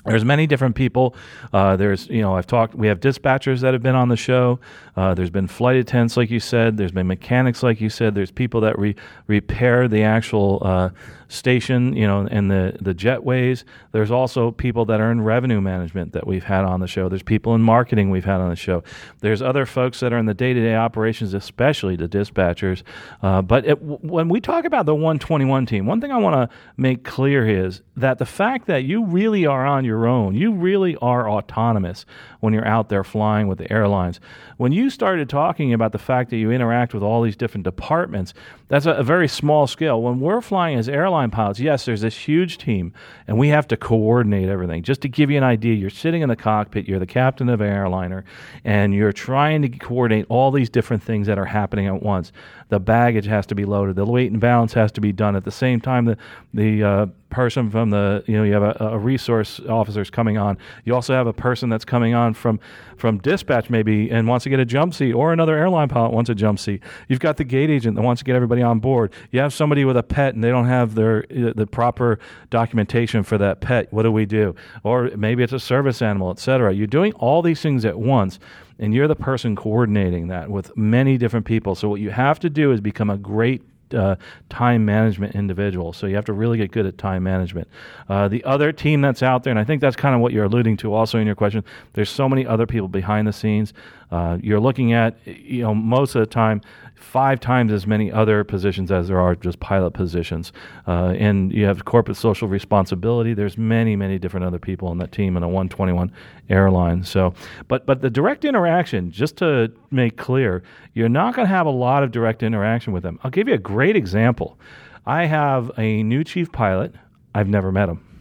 there's 0.05 0.25
many 0.25 0.47
different 0.47 0.75
people. 0.75 1.15
Uh, 1.51 1.75
there's, 1.75 2.07
you 2.07 2.21
know, 2.21 2.35
I've 2.35 2.47
talked. 2.47 2.75
We 2.75 2.87
have 2.87 2.99
dispatchers 2.99 3.61
that 3.61 3.73
have 3.73 3.81
been 3.81 3.95
on 3.95 4.09
the 4.09 4.17
show. 4.17 4.59
Uh, 4.95 5.13
there's 5.13 5.29
been 5.29 5.47
flight 5.47 5.75
attendants, 5.77 6.15
like 6.15 6.29
you 6.29 6.39
said. 6.39 6.77
There's 6.77 6.91
been 6.91 7.07
mechanics, 7.07 7.63
like 7.63 7.81
you 7.81 7.89
said. 7.89 8.15
There's 8.15 8.31
people 8.31 8.61
that 8.61 8.77
re- 8.79 8.95
repair 9.27 9.87
the 9.87 10.03
actual 10.03 10.61
uh, 10.61 10.89
station, 11.27 11.95
you 11.95 12.07
know, 12.07 12.27
and 12.29 12.49
the 12.49 12.77
the 12.81 12.93
jetways. 12.93 13.63
There's 13.91 14.11
also 14.11 14.51
people 14.51 14.85
that 14.85 15.01
are 15.01 15.11
in 15.11 15.21
revenue 15.21 15.61
management 15.61 16.13
that 16.13 16.27
we've 16.27 16.43
had 16.43 16.63
on 16.65 16.79
the 16.79 16.87
show. 16.87 17.09
There's 17.09 17.23
people 17.23 17.55
in 17.55 17.61
marketing 17.61 18.09
we've 18.09 18.25
had 18.25 18.41
on 18.41 18.49
the 18.49 18.55
show. 18.55 18.83
There's 19.19 19.41
other 19.41 19.65
folks 19.65 19.99
that 19.99 20.13
are 20.13 20.17
in 20.17 20.25
the 20.25 20.33
day 20.33 20.53
to 20.53 20.59
day 20.59 20.75
operations, 20.75 21.33
especially 21.33 21.95
the 21.95 22.07
dispatchers. 22.07 22.83
Uh, 23.21 23.41
but 23.41 23.65
it, 23.65 23.81
when 23.81 24.29
we 24.29 24.39
talk 24.39 24.65
about 24.65 24.85
the 24.85 24.95
121 24.95 25.65
team, 25.65 25.85
one 25.85 25.99
thing 25.99 26.11
I 26.11 26.17
want 26.17 26.49
to 26.49 26.55
make 26.77 27.03
clear 27.03 27.47
is 27.47 27.81
that 27.97 28.17
the 28.17 28.25
fact 28.25 28.67
that 28.67 28.83
you 28.83 29.03
really 29.03 29.45
are 29.45 29.65
on 29.65 29.85
your 29.95 30.07
own, 30.07 30.35
you 30.35 30.51
really 30.51 30.95
are 30.97 31.29
autonomous 31.29 32.05
when 32.41 32.53
you're 32.53 32.67
out 32.67 32.89
there 32.89 33.03
flying 33.03 33.47
with 33.47 33.57
the 33.57 33.71
airlines. 33.71 34.19
When 34.57 34.71
you 34.71 34.89
started 34.89 35.29
talking 35.29 35.73
about 35.73 35.91
the 35.91 35.97
fact 35.97 36.29
that 36.29 36.37
you 36.37 36.51
interact 36.51 36.93
with 36.93 37.03
all 37.03 37.21
these 37.21 37.35
different 37.35 37.63
departments, 37.63 38.33
that's 38.67 38.85
a, 38.85 38.91
a 38.91 39.03
very 39.03 39.27
small 39.27 39.67
scale. 39.67 40.01
When 40.01 40.19
we're 40.19 40.41
flying 40.41 40.77
as 40.77 40.89
airline 40.89 41.31
pilots, 41.31 41.59
yes, 41.59 41.85
there's 41.85 42.01
this 42.01 42.17
huge 42.17 42.57
team, 42.57 42.93
and 43.27 43.37
we 43.37 43.49
have 43.49 43.67
to 43.69 43.77
coordinate 43.77 44.49
everything. 44.49 44.83
Just 44.83 45.01
to 45.01 45.09
give 45.09 45.31
you 45.31 45.37
an 45.37 45.43
idea, 45.43 45.73
you're 45.73 45.89
sitting 45.89 46.21
in 46.21 46.29
the 46.29 46.35
cockpit, 46.35 46.87
you're 46.87 46.99
the 46.99 47.05
captain 47.05 47.49
of 47.49 47.61
an 47.61 47.71
airliner, 47.71 48.25
and 48.63 48.93
you're 48.93 49.13
trying 49.13 49.61
to 49.61 49.69
coordinate 49.69 50.25
all 50.29 50.51
these 50.51 50.69
different 50.69 51.03
things 51.03 51.27
that 51.27 51.37
are 51.37 51.45
happening 51.45 51.87
at 51.87 52.01
once. 52.01 52.31
The 52.69 52.79
baggage 52.79 53.25
has 53.25 53.45
to 53.47 53.55
be 53.55 53.65
loaded, 53.65 53.95
the 53.95 54.05
weight 54.05 54.31
and 54.31 54.41
balance 54.41 54.73
has 54.73 54.91
to 54.93 55.01
be 55.01 55.11
done 55.11 55.35
at 55.35 55.43
the 55.43 55.51
same 55.51 55.79
time. 55.79 56.05
The 56.05 56.17
the 56.53 56.83
uh, 56.83 57.05
person 57.35 57.69
from 57.69 57.89
the 57.89 58.23
you 58.27 58.37
know 58.37 58.43
you 58.43 58.53
have 58.53 58.63
a, 58.63 58.77
a 58.79 58.97
resource 58.97 59.59
officers 59.67 60.09
coming 60.09 60.37
on. 60.37 60.57
You 60.85 60.95
also 60.95 61.13
have 61.13 61.27
a 61.27 61.33
person 61.33 61.67
that's 61.69 61.83
coming 61.83 62.13
on 62.13 62.33
from 62.33 62.61
from 62.95 63.17
dispatch 63.17 63.69
maybe 63.69 64.09
and 64.09 64.25
wants 64.25 64.43
to 64.43 64.49
get 64.49 64.61
a 64.61 64.65
jump 64.65 64.93
seat, 64.93 65.11
or 65.11 65.33
another 65.33 65.57
airline 65.57 65.89
pilot 65.89 66.13
wants 66.13 66.29
a 66.29 66.35
jump 66.35 66.59
seat. 66.59 66.81
You've 67.09 67.19
got 67.19 67.35
the 67.35 67.43
gate 67.43 67.69
agent 67.69 67.97
that 67.97 68.03
wants 68.03 68.21
to 68.21 68.25
get 68.25 68.37
everybody 68.37 68.61
on 68.61 68.79
board. 68.79 69.11
You 69.31 69.41
have 69.41 69.53
somebody 69.53 69.83
with 69.83 69.97
a 69.97 70.03
pet 70.03 70.33
and 70.33 70.41
they 70.41 70.49
don't 70.49 70.67
have 70.67 70.95
their 70.95 71.25
uh, 71.29 71.51
the 71.53 71.67
proper 71.67 72.19
documentation 72.49 73.21
for 73.23 73.37
that 73.37 73.59
pet. 73.59 73.91
What 73.91 74.03
do 74.03 74.13
we 74.13 74.25
do? 74.25 74.55
Or 74.83 75.11
maybe 75.17 75.43
it's 75.43 75.51
a 75.51 75.59
service 75.59 76.01
animal, 76.01 76.31
etc. 76.31 76.73
You're 76.73 76.87
doing 76.87 77.11
all 77.15 77.41
these 77.41 77.61
things 77.61 77.83
at 77.83 77.99
once 77.99 78.39
and 78.79 78.93
you're 78.93 79.09
the 79.09 79.15
person 79.15 79.57
coordinating 79.57 80.29
that 80.29 80.49
with 80.49 80.75
many 80.77 81.17
different 81.17 81.45
people. 81.45 81.75
So 81.75 81.89
what 81.89 81.99
you 81.99 82.11
have 82.11 82.39
to 82.39 82.49
do 82.49 82.71
is 82.71 82.79
become 82.79 83.09
a 83.09 83.17
great 83.17 83.61
uh, 83.93 84.15
time 84.49 84.85
management 84.85 85.35
individual. 85.35 85.93
So 85.93 86.07
you 86.07 86.15
have 86.15 86.25
to 86.25 86.33
really 86.33 86.57
get 86.57 86.71
good 86.71 86.85
at 86.85 86.97
time 86.97 87.23
management. 87.23 87.67
Uh, 88.09 88.27
the 88.27 88.43
other 88.43 88.71
team 88.71 89.01
that's 89.01 89.21
out 89.21 89.43
there, 89.43 89.51
and 89.51 89.59
I 89.59 89.63
think 89.63 89.81
that's 89.81 89.95
kind 89.95 90.15
of 90.15 90.21
what 90.21 90.33
you're 90.33 90.45
alluding 90.45 90.77
to 90.77 90.93
also 90.93 91.19
in 91.19 91.25
your 91.25 91.35
question, 91.35 91.63
there's 91.93 92.09
so 92.09 92.27
many 92.27 92.45
other 92.45 92.65
people 92.65 92.87
behind 92.87 93.27
the 93.27 93.33
scenes. 93.33 93.73
Uh, 94.11 94.37
you're 94.41 94.59
looking 94.59 94.93
at, 94.93 95.17
you 95.25 95.61
know, 95.61 95.73
most 95.73 96.15
of 96.15 96.19
the 96.19 96.25
time, 96.25 96.61
five 96.95 97.39
times 97.39 97.71
as 97.71 97.85
many 97.85 98.11
other 98.11 98.43
positions 98.43 98.91
as 98.91 99.07
there 99.07 99.19
are 99.19 99.35
just 99.35 99.59
pilot 99.59 99.91
positions. 99.91 100.51
Uh, 100.87 101.13
and 101.17 101.51
you 101.51 101.65
have 101.65 101.85
corporate 101.85 102.17
social 102.17 102.47
responsibility. 102.47 103.33
There's 103.33 103.57
many, 103.57 103.95
many 103.95 104.17
different 104.17 104.45
other 104.45 104.59
people 104.59 104.87
on 104.87 104.97
that 104.99 105.11
team 105.11 105.37
in 105.37 105.43
a 105.43 105.47
121 105.47 106.11
airline. 106.49 107.03
So, 107.03 107.33
but 107.67 107.85
but 107.85 108.01
the 108.01 108.09
direct 108.09 108.45
interaction, 108.45 109.11
just 109.11 109.37
to 109.37 109.71
make 109.91 110.17
clear, 110.17 110.63
you're 110.93 111.09
not 111.09 111.35
going 111.35 111.47
to 111.47 111.53
have 111.53 111.65
a 111.65 111.71
lot 111.71 112.03
of 112.03 112.11
direct 112.11 112.43
interaction 112.43 112.93
with 112.93 113.03
them. 113.03 113.19
I'll 113.23 113.31
give 113.31 113.47
you 113.47 113.53
a 113.53 113.59
great 113.59 113.95
example. 113.95 114.57
I 115.05 115.25
have 115.25 115.71
a 115.77 116.03
new 116.03 116.23
chief 116.23 116.51
pilot. 116.51 116.93
I've 117.33 117.47
never 117.47 117.71
met 117.71 117.89
him. 117.89 118.14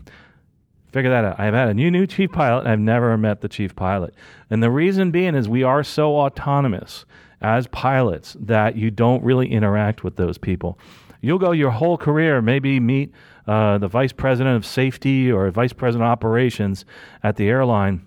Figure 0.95 1.11
that 1.11 1.25
out. 1.25 1.41
I've 1.41 1.55
had 1.55 1.67
a 1.67 1.75
new 1.75 1.91
new 1.91 2.07
chief 2.07 2.31
pilot. 2.31 2.69
I've 2.69 2.79
never 2.79 3.19
met 3.19 3.41
the 3.41 3.49
chief 3.49 3.75
pilot, 3.75 4.15
and 4.49 4.63
the 4.63 4.71
reason 4.71 5.11
being 5.11 5.35
is 5.35 5.49
we 5.49 5.65
are 5.65 5.83
so 5.83 6.19
autonomous 6.19 7.05
as 7.43 7.67
pilots 7.67 8.37
that 8.39 8.77
you 8.77 8.93
don't 8.93 9.21
really 9.25 9.51
interact 9.51 10.05
with 10.05 10.15
those 10.15 10.39
people. 10.39 10.79
You'll 11.21 11.41
go 11.41 11.51
your 11.51 11.73
whole 11.73 11.99
career, 11.99 12.41
maybe 12.41 12.79
meet 12.79 13.13
uh, 13.49 13.79
the 13.79 13.89
vice 13.89 14.13
president 14.13 14.55
of 14.55 14.65
safety 14.65 15.33
or 15.33 15.51
vice 15.51 15.73
president 15.73 16.05
of 16.05 16.13
operations 16.13 16.85
at 17.25 17.35
the 17.35 17.49
airline, 17.49 18.07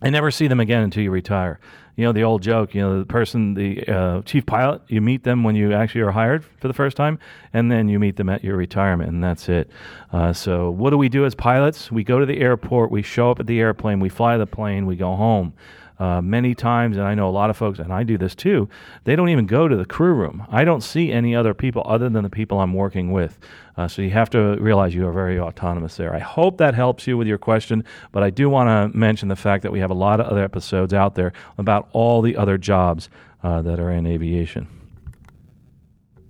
and 0.00 0.12
never 0.12 0.30
see 0.30 0.46
them 0.46 0.60
again 0.60 0.82
until 0.82 1.02
you 1.02 1.10
retire. 1.10 1.60
You 1.96 2.04
know 2.04 2.12
the 2.12 2.22
old 2.22 2.42
joke 2.42 2.76
you 2.76 2.80
know 2.80 3.00
the 3.00 3.04
person 3.04 3.54
the 3.54 3.84
uh, 3.88 4.22
chief 4.22 4.46
pilot 4.46 4.82
you 4.86 5.00
meet 5.00 5.24
them 5.24 5.42
when 5.42 5.56
you 5.56 5.72
actually 5.72 6.02
are 6.02 6.12
hired 6.12 6.44
for 6.44 6.68
the 6.68 6.74
first 6.74 6.96
time 6.96 7.18
and 7.52 7.72
then 7.72 7.88
you 7.88 7.98
meet 7.98 8.14
them 8.14 8.28
at 8.28 8.44
your 8.44 8.56
retirement 8.56 9.10
and 9.10 9.24
that's 9.24 9.48
it. 9.48 9.68
Uh, 10.12 10.32
so 10.32 10.70
what 10.70 10.90
do 10.90 10.98
we 10.98 11.08
do 11.08 11.24
as 11.24 11.34
pilots? 11.34 11.90
We 11.90 12.04
go 12.04 12.20
to 12.20 12.26
the 12.26 12.38
airport 12.38 12.92
we 12.92 13.02
show 13.02 13.32
up 13.32 13.40
at 13.40 13.48
the 13.48 13.58
airplane 13.58 13.98
we 13.98 14.08
fly 14.08 14.36
the 14.36 14.46
plane 14.46 14.86
we 14.86 14.94
go 14.94 15.16
home 15.16 15.54
uh, 15.98 16.20
many 16.20 16.54
times, 16.54 16.96
and 16.96 17.06
I 17.06 17.14
know 17.14 17.28
a 17.28 17.30
lot 17.30 17.50
of 17.50 17.56
folks, 17.56 17.78
and 17.78 17.92
I 17.92 18.04
do 18.04 18.16
this 18.16 18.34
too, 18.34 18.68
they 19.04 19.16
don't 19.16 19.28
even 19.30 19.46
go 19.46 19.66
to 19.66 19.76
the 19.76 19.84
crew 19.84 20.14
room. 20.14 20.46
I 20.48 20.64
don't 20.64 20.82
see 20.82 21.12
any 21.12 21.34
other 21.34 21.54
people 21.54 21.82
other 21.86 22.08
than 22.08 22.22
the 22.22 22.30
people 22.30 22.60
I'm 22.60 22.74
working 22.74 23.10
with. 23.10 23.38
Uh, 23.76 23.88
so 23.88 24.02
you 24.02 24.10
have 24.10 24.30
to 24.30 24.56
realize 24.60 24.94
you 24.94 25.06
are 25.06 25.12
very 25.12 25.38
autonomous 25.38 25.96
there. 25.96 26.14
I 26.14 26.18
hope 26.20 26.58
that 26.58 26.74
helps 26.74 27.06
you 27.06 27.16
with 27.16 27.26
your 27.26 27.38
question, 27.38 27.84
but 28.12 28.22
I 28.22 28.30
do 28.30 28.48
want 28.48 28.68
to 28.92 28.96
mention 28.96 29.28
the 29.28 29.36
fact 29.36 29.62
that 29.62 29.72
we 29.72 29.80
have 29.80 29.90
a 29.90 29.94
lot 29.94 30.20
of 30.20 30.26
other 30.26 30.42
episodes 30.42 30.94
out 30.94 31.14
there 31.14 31.32
about 31.58 31.88
all 31.92 32.22
the 32.22 32.36
other 32.36 32.58
jobs 32.58 33.08
uh, 33.42 33.62
that 33.62 33.78
are 33.78 33.90
in 33.90 34.06
aviation. 34.06 34.77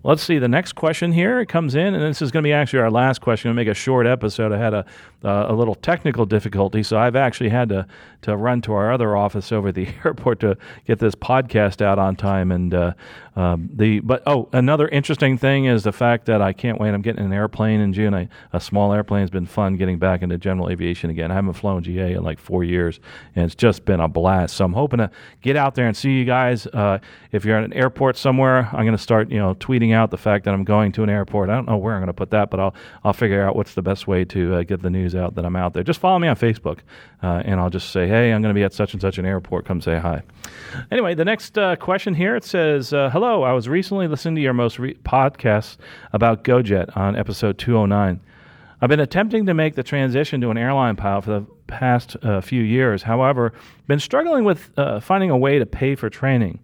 Let's 0.05 0.23
see 0.23 0.39
the 0.39 0.49
next 0.49 0.75
question 0.75 1.11
here. 1.11 1.41
It 1.41 1.47
comes 1.47 1.75
in, 1.75 1.95
and 1.95 2.03
this 2.03 2.23
is 2.23 2.31
going 2.31 2.45
to 2.45 2.47
be 2.47 2.53
actually 2.53 2.79
our 2.81 2.91
last 2.91 3.21
question. 3.21 3.51
I'm 3.51 3.57
going 3.57 3.65
to 3.65 3.71
make 3.71 3.77
a 3.77 3.79
short 3.79 4.07
episode. 4.07 4.53
I 4.53 4.59
had 4.59 4.73
a 4.73 4.87
uh, 5.25 5.47
a 5.49 5.53
little 5.53 5.75
technical 5.75 6.25
difficulty, 6.25 6.85
so 6.85 6.97
I've 6.97 7.17
actually 7.17 7.49
had 7.49 7.69
to 7.71 7.87
to 8.23 8.37
run 8.37 8.61
to 8.63 8.73
our 8.73 8.93
other 8.93 9.17
office 9.17 9.51
over 9.51 9.69
at 9.69 9.75
the 9.75 9.89
airport 10.05 10.41
to 10.41 10.57
get 10.87 11.01
this 11.01 11.17
podcast 11.17 11.83
out 11.83 11.99
on 11.99 12.15
time. 12.15 12.53
And 12.53 12.73
uh, 12.73 12.93
um, 13.35 13.69
the 13.73 13.99
but 14.01 14.23
oh, 14.27 14.49
another 14.53 14.87
interesting 14.89 15.37
thing 15.37 15.65
is 15.65 15.83
the 15.83 15.93
fact 15.93 16.27
that 16.27 16.41
I 16.41 16.53
can't 16.53 16.81
wait. 16.81 16.91
I'm 16.91 17.03
getting 17.03 17.25
an 17.25 17.33
airplane 17.33 17.81
in 17.81 17.93
June. 17.93 18.15
I, 18.15 18.29
a 18.53 18.61
small 18.61 18.93
airplane 18.93 19.23
has 19.23 19.31
been 19.31 19.47
fun 19.47 19.77
getting 19.77 19.99
back 19.99 20.23
into 20.23 20.39
general 20.39 20.71
aviation 20.71 21.11
again. 21.11 21.33
I 21.33 21.35
haven't 21.35 21.55
flown 21.55 21.83
GA 21.83 22.13
in 22.13 22.23
like 22.23 22.39
four 22.39 22.63
years, 22.63 23.01
and 23.35 23.45
it's 23.45 23.57
just 23.57 23.85
been 23.85 23.99
a 23.99 24.09
blast. 24.09 24.57
So 24.57 24.65
I'm 24.65 24.73
hoping 24.73 24.99
to 24.99 25.11
get 25.41 25.57
out 25.57 25.75
there 25.75 25.89
and 25.89 25.97
see 25.97 26.13
you 26.13 26.25
guys. 26.25 26.69
Uh, 26.69 26.99
if 27.33 27.45
you're 27.45 27.59
at 27.59 27.65
an 27.65 27.73
airport 27.73 28.17
somewhere, 28.17 28.69
I'm 28.73 28.85
going 28.85 28.97
to 28.97 28.99
start 28.99 29.31
you 29.31 29.39
know 29.39 29.55
tweeting 29.55 29.88
out 29.93 30.11
the 30.11 30.17
fact 30.17 30.45
that 30.45 30.55
I'm 30.55 30.65
going 30.65 30.93
to 30.93 31.03
an 31.03 31.11
airport. 31.11 31.51
I 31.51 31.55
don't 31.55 31.69
know 31.69 31.77
where 31.77 31.95
I'm 31.95 32.01
going 32.01 32.09
to 32.09 32.13
put 32.13 32.31
that, 32.31 32.51
but 32.51 32.61
I'll 32.61 32.75
I'll 33.05 33.13
figure 33.13 33.43
out 33.43 33.57
what's 33.57 33.75
the 33.75 33.83
best 33.83 34.07
way 34.07 34.25
to 34.27 34.55
uh, 34.55 34.63
get 34.63 34.83
the 34.83 34.91
news 34.91 35.15
out 35.15 35.35
that 35.37 35.45
I'm 35.45 35.57
out 35.57 35.75
there. 35.75 35.83
Just 35.83 36.01
follow 36.01 36.19
me 36.19 36.29
on 36.29 36.37
Facebook, 36.37 36.81
uh, 37.23 37.43
and 37.45 37.61
I'll 37.61 37.71
just 37.71 37.91
say, 37.91 38.07
hey, 38.09 38.33
I'm 38.33 38.43
going 38.43 38.55
to 38.55 38.59
be 38.59 38.65
at 38.65 38.73
such 38.73 38.93
and 38.93 39.01
such 39.01 39.19
an 39.19 39.27
airport. 39.27 39.65
Come 39.65 39.81
say 39.81 39.99
hi. 39.99 40.23
Anyway, 40.91 41.15
the 41.15 41.25
next 41.25 41.59
uh, 41.59 41.77
question 41.77 42.15
here 42.15 42.37
it 42.37 42.45
says, 42.45 42.93
uh, 42.93 43.11
hello. 43.11 43.43
I 43.43 43.53
was 43.53 43.69
recently 43.69 44.09
listening 44.09 44.37
to 44.37 44.41
your 44.41 44.53
most 44.53 44.79
re- 44.79 44.95
podcast 45.05 45.77
about 46.13 46.45
GoJet 46.45 46.97
on 46.97 47.17
episode 47.17 47.59
209. 47.59 48.21
I've 48.81 48.89
been 48.89 49.01
attempting 49.01 49.47
to 49.47 49.55
make 49.55 49.75
the 49.75 49.83
transition 49.83 50.41
to 50.43 50.51
an 50.51 50.59
airline 50.59 50.97
pilot 50.97 51.25
for 51.25 51.31
the 51.41 51.47
past 51.67 52.17
uh, 52.23 52.41
few 52.41 52.63
years. 52.63 53.03
However, 53.03 53.53
been 53.87 54.01
struggling 54.01 54.45
with 54.45 54.71
uh, 54.77 55.01
finding 55.01 55.31
a 55.31 55.37
way 55.37 55.59
to 55.59 55.67
pay 55.67 55.95
for 55.95 56.09
training. 56.09 56.61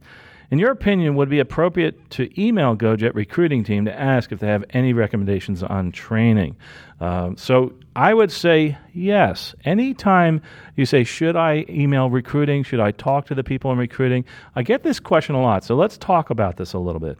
In 0.50 0.58
your 0.58 0.70
opinion, 0.70 1.14
would 1.14 1.28
it 1.28 1.30
be 1.30 1.40
appropriate 1.40 2.10
to 2.10 2.28
email 2.40 2.76
GoJet 2.76 3.14
recruiting 3.14 3.64
team 3.64 3.84
to 3.86 3.98
ask 3.98 4.30
if 4.30 4.40
they 4.40 4.46
have 4.46 4.64
any 4.70 4.92
recommendations 4.92 5.62
on 5.62 5.90
training? 5.90 6.56
Uh, 7.00 7.32
so 7.36 7.72
I 7.96 8.14
would 8.14 8.30
say 8.30 8.76
yes. 8.92 9.54
Anytime 9.64 10.42
you 10.76 10.86
say, 10.86 11.04
should 11.04 11.36
I 11.36 11.64
email 11.68 12.10
recruiting? 12.10 12.62
Should 12.62 12.80
I 12.80 12.90
talk 12.92 13.26
to 13.26 13.34
the 13.34 13.44
people 13.44 13.70
in 13.72 13.78
recruiting? 13.78 14.24
I 14.54 14.62
get 14.62 14.82
this 14.82 15.00
question 15.00 15.34
a 15.34 15.42
lot. 15.42 15.64
So 15.64 15.76
let's 15.76 15.96
talk 15.96 16.30
about 16.30 16.56
this 16.56 16.72
a 16.72 16.78
little 16.78 17.00
bit. 17.00 17.18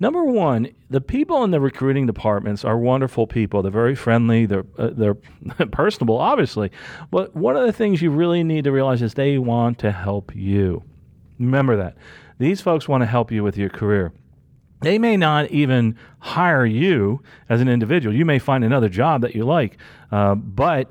Number 0.00 0.24
one, 0.24 0.68
the 0.90 1.00
people 1.00 1.44
in 1.44 1.50
the 1.50 1.60
recruiting 1.60 2.06
departments 2.06 2.64
are 2.64 2.78
wonderful 2.78 3.26
people. 3.26 3.62
They're 3.62 3.72
very 3.72 3.94
friendly. 3.94 4.46
They're, 4.46 4.66
uh, 4.78 4.90
they're 4.92 5.14
personable, 5.72 6.18
obviously. 6.18 6.70
But 7.10 7.34
one 7.34 7.56
of 7.56 7.66
the 7.66 7.72
things 7.72 8.00
you 8.02 8.10
really 8.10 8.44
need 8.44 8.64
to 8.64 8.72
realize 8.72 9.02
is 9.02 9.14
they 9.14 9.38
want 9.38 9.78
to 9.80 9.92
help 9.92 10.34
you. 10.34 10.82
Remember 11.38 11.76
that. 11.76 11.96
These 12.38 12.60
folks 12.60 12.88
want 12.88 13.02
to 13.02 13.06
help 13.06 13.30
you 13.30 13.42
with 13.42 13.56
your 13.56 13.68
career. 13.68 14.12
They 14.80 14.98
may 14.98 15.16
not 15.16 15.50
even 15.50 15.96
hire 16.18 16.66
you 16.66 17.22
as 17.48 17.60
an 17.60 17.68
individual. 17.68 18.14
You 18.14 18.24
may 18.24 18.38
find 18.38 18.64
another 18.64 18.88
job 18.88 19.22
that 19.22 19.34
you 19.34 19.44
like, 19.44 19.78
uh, 20.12 20.34
but 20.34 20.90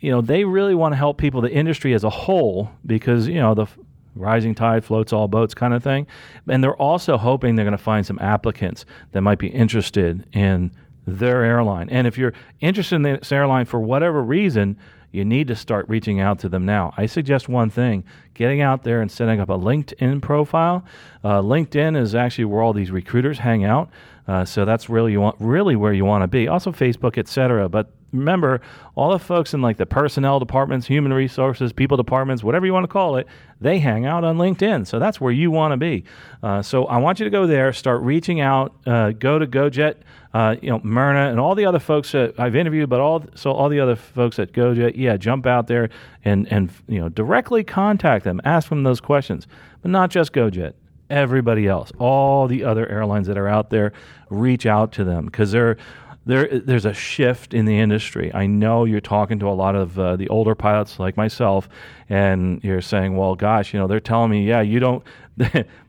you 0.00 0.10
know 0.10 0.20
they 0.20 0.44
really 0.44 0.74
want 0.74 0.92
to 0.92 0.96
help 0.96 1.18
people, 1.18 1.40
the 1.40 1.50
industry 1.50 1.94
as 1.94 2.04
a 2.04 2.10
whole, 2.10 2.70
because 2.84 3.28
you 3.28 3.40
know 3.40 3.54
the 3.54 3.66
rising 4.14 4.54
tide 4.54 4.84
floats 4.84 5.12
all 5.12 5.28
boats 5.28 5.54
kind 5.54 5.72
of 5.72 5.82
thing. 5.82 6.06
And 6.48 6.62
they're 6.62 6.76
also 6.76 7.16
hoping 7.16 7.54
they're 7.54 7.64
going 7.64 7.76
to 7.76 7.82
find 7.82 8.04
some 8.04 8.18
applicants 8.20 8.84
that 9.12 9.22
might 9.22 9.38
be 9.38 9.48
interested 9.48 10.26
in 10.32 10.72
their 11.06 11.44
airline. 11.44 11.88
And 11.90 12.06
if 12.06 12.18
you're 12.18 12.34
interested 12.60 12.96
in 12.96 13.02
this 13.02 13.32
airline 13.32 13.64
for 13.64 13.80
whatever 13.80 14.22
reason, 14.22 14.76
you 15.12 15.24
need 15.24 15.46
to 15.48 15.54
start 15.54 15.88
reaching 15.88 16.20
out 16.20 16.38
to 16.40 16.48
them 16.48 16.64
now. 16.64 16.92
I 16.96 17.06
suggest 17.06 17.48
one 17.48 17.70
thing 17.70 18.02
getting 18.34 18.62
out 18.62 18.82
there 18.82 19.02
and 19.02 19.10
setting 19.10 19.38
up 19.38 19.50
a 19.50 19.58
LinkedIn 19.58 20.22
profile. 20.22 20.84
Uh, 21.22 21.40
LinkedIn 21.42 21.96
is 21.96 22.14
actually 22.14 22.46
where 22.46 22.62
all 22.62 22.72
these 22.72 22.90
recruiters 22.90 23.38
hang 23.38 23.64
out. 23.64 23.90
Uh, 24.26 24.44
so 24.44 24.64
that's 24.64 24.88
really 24.88 25.12
you 25.12 25.20
want 25.20 25.36
really 25.38 25.76
where 25.76 25.92
you 25.92 26.04
want 26.04 26.22
to 26.22 26.28
be. 26.28 26.48
Also 26.48 26.72
Facebook, 26.72 27.18
etc. 27.18 27.68
But 27.68 27.92
remember, 28.12 28.60
all 28.94 29.10
the 29.10 29.18
folks 29.18 29.54
in 29.54 29.62
like 29.62 29.76
the 29.76 29.86
personnel 29.86 30.38
departments, 30.38 30.86
human 30.86 31.12
resources, 31.12 31.72
people 31.72 31.96
departments, 31.96 32.44
whatever 32.44 32.66
you 32.66 32.72
want 32.72 32.84
to 32.84 32.92
call 32.92 33.16
it, 33.16 33.26
they 33.60 33.78
hang 33.78 34.06
out 34.06 34.24
on 34.24 34.36
LinkedIn. 34.36 34.86
So 34.86 34.98
that's 34.98 35.20
where 35.20 35.32
you 35.32 35.50
want 35.50 35.72
to 35.72 35.76
be. 35.76 36.04
Uh, 36.42 36.62
so 36.62 36.86
I 36.86 36.98
want 36.98 37.18
you 37.18 37.24
to 37.24 37.30
go 37.30 37.46
there, 37.46 37.72
start 37.72 38.02
reaching 38.02 38.40
out, 38.40 38.74
uh, 38.86 39.10
go 39.10 39.38
to 39.38 39.46
GoJet 39.46 39.96
uh, 40.34 40.56
you 40.62 40.70
know, 40.70 40.80
Myrna 40.82 41.30
and 41.30 41.38
all 41.38 41.54
the 41.54 41.66
other 41.66 41.78
folks 41.78 42.12
that 42.12 42.38
I've 42.38 42.56
interviewed, 42.56 42.88
but 42.88 43.00
all 43.00 43.24
so 43.34 43.52
all 43.52 43.68
the 43.68 43.80
other 43.80 43.96
folks 43.96 44.38
at 44.38 44.52
GoJet, 44.52 44.92
yeah, 44.96 45.16
jump 45.16 45.46
out 45.46 45.66
there 45.66 45.90
and 46.24 46.50
and 46.50 46.70
you 46.88 47.00
know 47.00 47.08
directly 47.10 47.62
contact 47.64 48.24
them, 48.24 48.40
ask 48.44 48.70
them 48.70 48.82
those 48.82 49.00
questions, 49.00 49.46
but 49.82 49.90
not 49.90 50.10
just 50.10 50.32
GoJet. 50.32 50.72
Everybody 51.12 51.68
else, 51.68 51.92
all 51.98 52.48
the 52.48 52.64
other 52.64 52.88
airlines 52.88 53.26
that 53.26 53.36
are 53.36 53.48
out 53.48 53.68
there, 53.68 53.92
reach 54.30 54.64
out 54.64 54.92
to 54.92 55.04
them 55.04 55.26
because 55.26 55.52
they're 55.52 55.76
there 56.24 56.46
there's 56.48 56.86
a 56.86 56.94
shift 56.94 57.52
in 57.52 57.64
the 57.64 57.78
industry. 57.78 58.32
I 58.32 58.46
know 58.46 58.84
you're 58.84 59.00
talking 59.00 59.38
to 59.40 59.48
a 59.48 59.50
lot 59.50 59.74
of 59.74 59.98
uh, 59.98 60.16
the 60.16 60.28
older 60.28 60.54
pilots 60.54 60.98
like 60.98 61.16
myself, 61.16 61.68
and 62.08 62.62
you're 62.64 62.80
saying, 62.80 63.16
"Well, 63.16 63.34
gosh, 63.34 63.74
you 63.74 63.80
know, 63.80 63.86
they're 63.86 64.00
telling 64.00 64.30
me, 64.30 64.46
yeah, 64.46 64.62
you 64.62 64.80
don't 64.80 65.04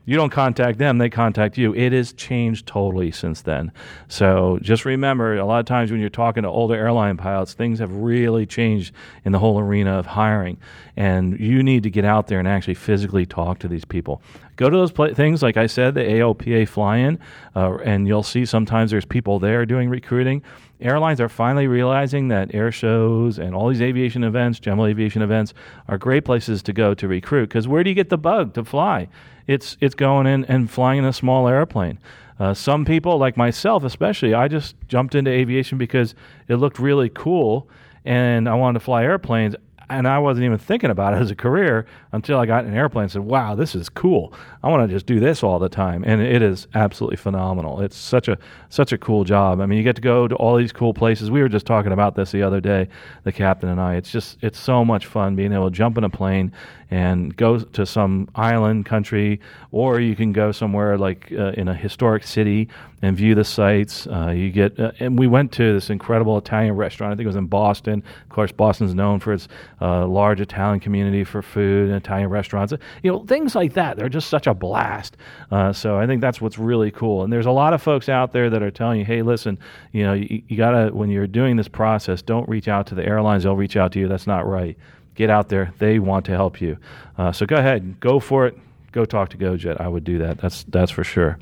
you 0.06 0.16
don't 0.16 0.30
contact 0.30 0.78
them, 0.78 0.98
they 0.98 1.10
contact 1.10 1.58
you. 1.58 1.74
It 1.74 1.92
has 1.92 2.12
changed 2.12 2.66
totally 2.66 3.10
since 3.10 3.42
then. 3.42 3.72
So 4.08 4.58
just 4.62 4.84
remember, 4.84 5.36
a 5.36 5.44
lot 5.44 5.60
of 5.60 5.66
times 5.66 5.90
when 5.90 6.00
you're 6.00 6.08
talking 6.08 6.42
to 6.44 6.48
older 6.48 6.74
airline 6.74 7.16
pilots, 7.16 7.52
things 7.52 7.78
have 7.78 7.92
really 7.92 8.46
changed 8.46 8.94
in 9.24 9.32
the 9.32 9.38
whole 9.38 9.58
arena 9.58 9.98
of 9.98 10.06
hiring. 10.06 10.58
And 10.96 11.38
you 11.38 11.62
need 11.62 11.82
to 11.82 11.90
get 11.90 12.04
out 12.04 12.26
there 12.26 12.38
and 12.38 12.48
actually 12.48 12.74
physically 12.74 13.26
talk 13.26 13.58
to 13.60 13.68
these 13.68 13.84
people. 13.84 14.22
Go 14.56 14.70
to 14.70 14.76
those 14.76 14.92
pl- 14.92 15.14
things, 15.14 15.42
like 15.42 15.56
I 15.56 15.66
said, 15.66 15.94
the 15.94 16.02
AOPA 16.02 16.68
fly 16.68 16.98
in, 16.98 17.18
uh, 17.56 17.76
and 17.84 18.06
you'll 18.06 18.22
see 18.22 18.44
sometimes 18.44 18.90
there's 18.90 19.04
people 19.04 19.38
there 19.38 19.66
doing 19.66 19.88
recruiting 19.88 20.42
airlines 20.80 21.20
are 21.20 21.28
finally 21.28 21.66
realizing 21.66 22.28
that 22.28 22.54
air 22.54 22.70
shows 22.70 23.38
and 23.38 23.54
all 23.54 23.68
these 23.68 23.82
aviation 23.82 24.22
events, 24.22 24.60
general 24.60 24.86
aviation 24.86 25.22
events, 25.22 25.54
are 25.88 25.98
great 25.98 26.24
places 26.24 26.62
to 26.62 26.72
go 26.72 26.94
to 26.94 27.08
recruit. 27.08 27.48
Because 27.48 27.66
where 27.66 27.82
do 27.82 27.90
you 27.90 27.94
get 27.94 28.10
the 28.10 28.18
bug 28.18 28.54
to 28.54 28.64
fly? 28.64 29.08
It's 29.46 29.76
it's 29.80 29.94
going 29.94 30.26
in 30.26 30.44
and 30.46 30.70
flying 30.70 31.00
in 31.00 31.04
a 31.04 31.12
small 31.12 31.48
airplane. 31.48 31.98
Uh, 32.38 32.52
some 32.52 32.84
people, 32.84 33.18
like 33.18 33.36
myself 33.36 33.84
especially, 33.84 34.34
I 34.34 34.48
just 34.48 34.74
jumped 34.88 35.14
into 35.14 35.30
aviation 35.30 35.78
because 35.78 36.14
it 36.48 36.56
looked 36.56 36.78
really 36.78 37.08
cool 37.08 37.68
and 38.04 38.48
I 38.48 38.54
wanted 38.54 38.80
to 38.80 38.84
fly 38.84 39.04
airplanes 39.04 39.54
and 39.88 40.08
I 40.08 40.18
wasn't 40.18 40.44
even 40.44 40.58
thinking 40.58 40.90
about 40.90 41.14
it 41.14 41.20
as 41.20 41.30
a 41.30 41.34
career 41.34 41.86
until 42.12 42.38
I 42.38 42.46
got 42.46 42.64
in 42.64 42.70
an 42.70 42.76
airplane 42.76 43.04
and 43.04 43.12
said, 43.12 43.22
"Wow, 43.22 43.54
this 43.54 43.74
is 43.74 43.88
cool. 43.88 44.32
I 44.62 44.68
want 44.68 44.88
to 44.88 44.94
just 44.94 45.06
do 45.06 45.20
this 45.20 45.42
all 45.42 45.58
the 45.58 45.68
time." 45.68 46.04
And 46.06 46.20
it 46.20 46.42
is 46.42 46.66
absolutely 46.74 47.16
phenomenal. 47.16 47.80
It's 47.80 47.96
such 47.96 48.28
a 48.28 48.38
such 48.68 48.92
a 48.92 48.98
cool 48.98 49.24
job. 49.24 49.60
I 49.60 49.66
mean, 49.66 49.78
you 49.78 49.84
get 49.84 49.96
to 49.96 50.02
go 50.02 50.28
to 50.28 50.34
all 50.36 50.56
these 50.56 50.72
cool 50.72 50.94
places. 50.94 51.30
We 51.30 51.42
were 51.42 51.48
just 51.48 51.66
talking 51.66 51.92
about 51.92 52.14
this 52.14 52.32
the 52.32 52.42
other 52.42 52.60
day, 52.60 52.88
the 53.24 53.32
captain 53.32 53.68
and 53.68 53.80
I. 53.80 53.96
It's 53.96 54.10
just 54.10 54.38
it's 54.42 54.58
so 54.58 54.84
much 54.84 55.06
fun 55.06 55.36
being 55.36 55.52
able 55.52 55.70
to 55.70 55.76
jump 55.76 55.98
in 55.98 56.04
a 56.04 56.10
plane 56.10 56.52
and 56.90 57.34
go 57.36 57.58
to 57.58 57.84
some 57.84 58.28
island 58.34 58.86
country, 58.86 59.40
or 59.72 60.00
you 60.00 60.14
can 60.14 60.32
go 60.32 60.52
somewhere 60.52 60.96
like 60.96 61.32
uh, 61.32 61.52
in 61.52 61.66
a 61.68 61.74
historic 61.74 62.22
city 62.22 62.68
and 63.02 63.16
view 63.16 63.34
the 63.34 63.44
sights. 63.44 64.06
Uh, 64.06 64.30
you 64.30 64.50
get, 64.50 64.78
uh, 64.78 64.92
and 65.00 65.18
we 65.18 65.26
went 65.26 65.50
to 65.52 65.72
this 65.74 65.90
incredible 65.90 66.38
Italian 66.38 66.76
restaurant. 66.76 67.12
I 67.12 67.16
think 67.16 67.24
it 67.24 67.28
was 67.28 67.36
in 67.36 67.46
Boston. 67.46 68.02
Of 68.22 68.28
course, 68.28 68.52
Boston's 68.52 68.94
known 68.94 69.18
for 69.18 69.32
its 69.32 69.48
uh, 69.80 70.06
large 70.06 70.40
Italian 70.40 70.80
community 70.80 71.24
for 71.24 71.42
food 71.42 71.88
and 71.88 71.96
Italian 71.96 72.28
restaurants. 72.30 72.72
You 73.02 73.12
know, 73.12 73.24
things 73.24 73.54
like 73.54 73.74
that. 73.74 73.96
They're 73.96 74.08
just 74.08 74.28
such 74.28 74.46
a 74.46 74.54
blast. 74.54 75.16
Uh, 75.50 75.72
so 75.72 75.98
I 75.98 76.06
think 76.06 76.20
that's 76.20 76.40
what's 76.40 76.58
really 76.58 76.90
cool. 76.90 77.24
And 77.24 77.32
there's 77.32 77.46
a 77.46 77.50
lot 77.50 77.72
of 77.74 77.82
folks 77.82 78.08
out 78.08 78.32
there 78.32 78.50
that 78.50 78.62
are 78.62 78.70
telling 78.70 78.98
you, 78.98 79.04
hey, 79.04 79.22
listen, 79.22 79.58
you 79.92 80.04
know, 80.04 80.12
you, 80.12 80.42
you 80.48 80.56
gotta 80.56 80.94
when 80.94 81.10
you're 81.10 81.26
doing 81.26 81.56
this 81.56 81.68
process, 81.68 82.22
don't 82.22 82.48
reach 82.48 82.68
out 82.68 82.86
to 82.88 82.94
the 82.94 83.04
airlines. 83.04 83.42
They'll 83.42 83.56
reach 83.56 83.76
out 83.76 83.92
to 83.92 83.98
you. 83.98 84.08
That's 84.08 84.26
not 84.26 84.46
right 84.46 84.76
get 85.14 85.30
out 85.30 85.48
there. 85.48 85.72
They 85.78 85.98
want 85.98 86.26
to 86.26 86.32
help 86.32 86.60
you. 86.60 86.78
Uh, 87.16 87.32
so 87.32 87.46
go 87.46 87.56
ahead, 87.56 88.00
go 88.00 88.20
for 88.20 88.46
it. 88.46 88.58
go 88.92 89.04
talk 89.04 89.30
to 89.30 89.36
GoJet. 89.36 89.80
I 89.80 89.88
would 89.88 90.04
do 90.04 90.18
that. 90.18 90.38
That's 90.38 90.64
that's 90.64 90.90
for 90.90 91.04
sure. 91.04 91.38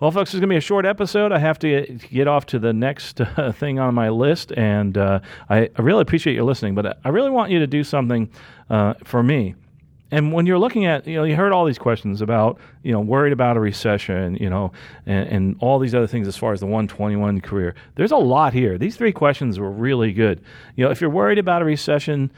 Well, 0.00 0.10
folks, 0.10 0.30
it's 0.30 0.40
going 0.40 0.48
to 0.48 0.54
be 0.54 0.56
a 0.56 0.62
short 0.62 0.86
episode. 0.86 1.30
I 1.30 1.38
have 1.38 1.58
to 1.58 1.82
get 2.10 2.26
off 2.26 2.46
to 2.46 2.58
the 2.58 2.72
next 2.72 3.20
uh, 3.20 3.52
thing 3.56 3.78
on 3.78 3.94
my 3.94 4.08
list, 4.08 4.50
and 4.52 4.96
uh, 4.96 5.20
I, 5.50 5.68
I, 5.76 5.82
really 5.82 6.00
appreciate 6.00 6.32
you 6.32 6.42
listening. 6.42 6.74
But 6.74 6.98
I 7.04 7.10
really 7.10 7.28
want 7.28 7.52
you 7.52 7.58
to 7.58 7.66
do 7.66 7.84
something 7.84 8.30
uh, 8.70 8.94
for 9.04 9.22
me. 9.22 9.56
And 10.10 10.32
when 10.32 10.46
you're 10.46 10.58
looking 10.58 10.86
at, 10.86 11.06
you 11.06 11.16
know, 11.16 11.24
you 11.24 11.36
heard 11.36 11.52
all 11.52 11.66
these 11.66 11.78
questions 11.78 12.22
about, 12.22 12.58
you 12.82 12.92
know, 12.92 13.00
worried 13.00 13.34
about 13.34 13.58
a 13.58 13.60
recession, 13.60 14.36
you 14.36 14.48
know, 14.48 14.72
and, 15.04 15.28
and 15.28 15.56
all 15.60 15.78
these 15.78 15.94
other 15.94 16.06
things 16.06 16.26
as 16.26 16.34
far 16.34 16.54
as 16.54 16.60
the 16.60 16.66
121 16.66 17.42
career. 17.42 17.74
There's 17.96 18.10
a 18.10 18.16
lot 18.16 18.54
here. 18.54 18.78
These 18.78 18.96
three 18.96 19.12
questions 19.12 19.58
were 19.58 19.70
really 19.70 20.14
good. 20.14 20.40
You 20.76 20.86
know, 20.86 20.90
if 20.90 21.02
you're 21.02 21.10
worried 21.10 21.38
about 21.38 21.60
a 21.60 21.66
recession, 21.66 22.32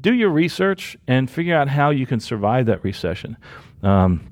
do 0.00 0.14
your 0.14 0.30
research 0.30 0.96
and 1.08 1.28
figure 1.28 1.56
out 1.56 1.68
how 1.68 1.90
you 1.90 2.06
can 2.06 2.20
survive 2.20 2.66
that 2.66 2.84
recession. 2.84 3.36
Um, 3.82 4.30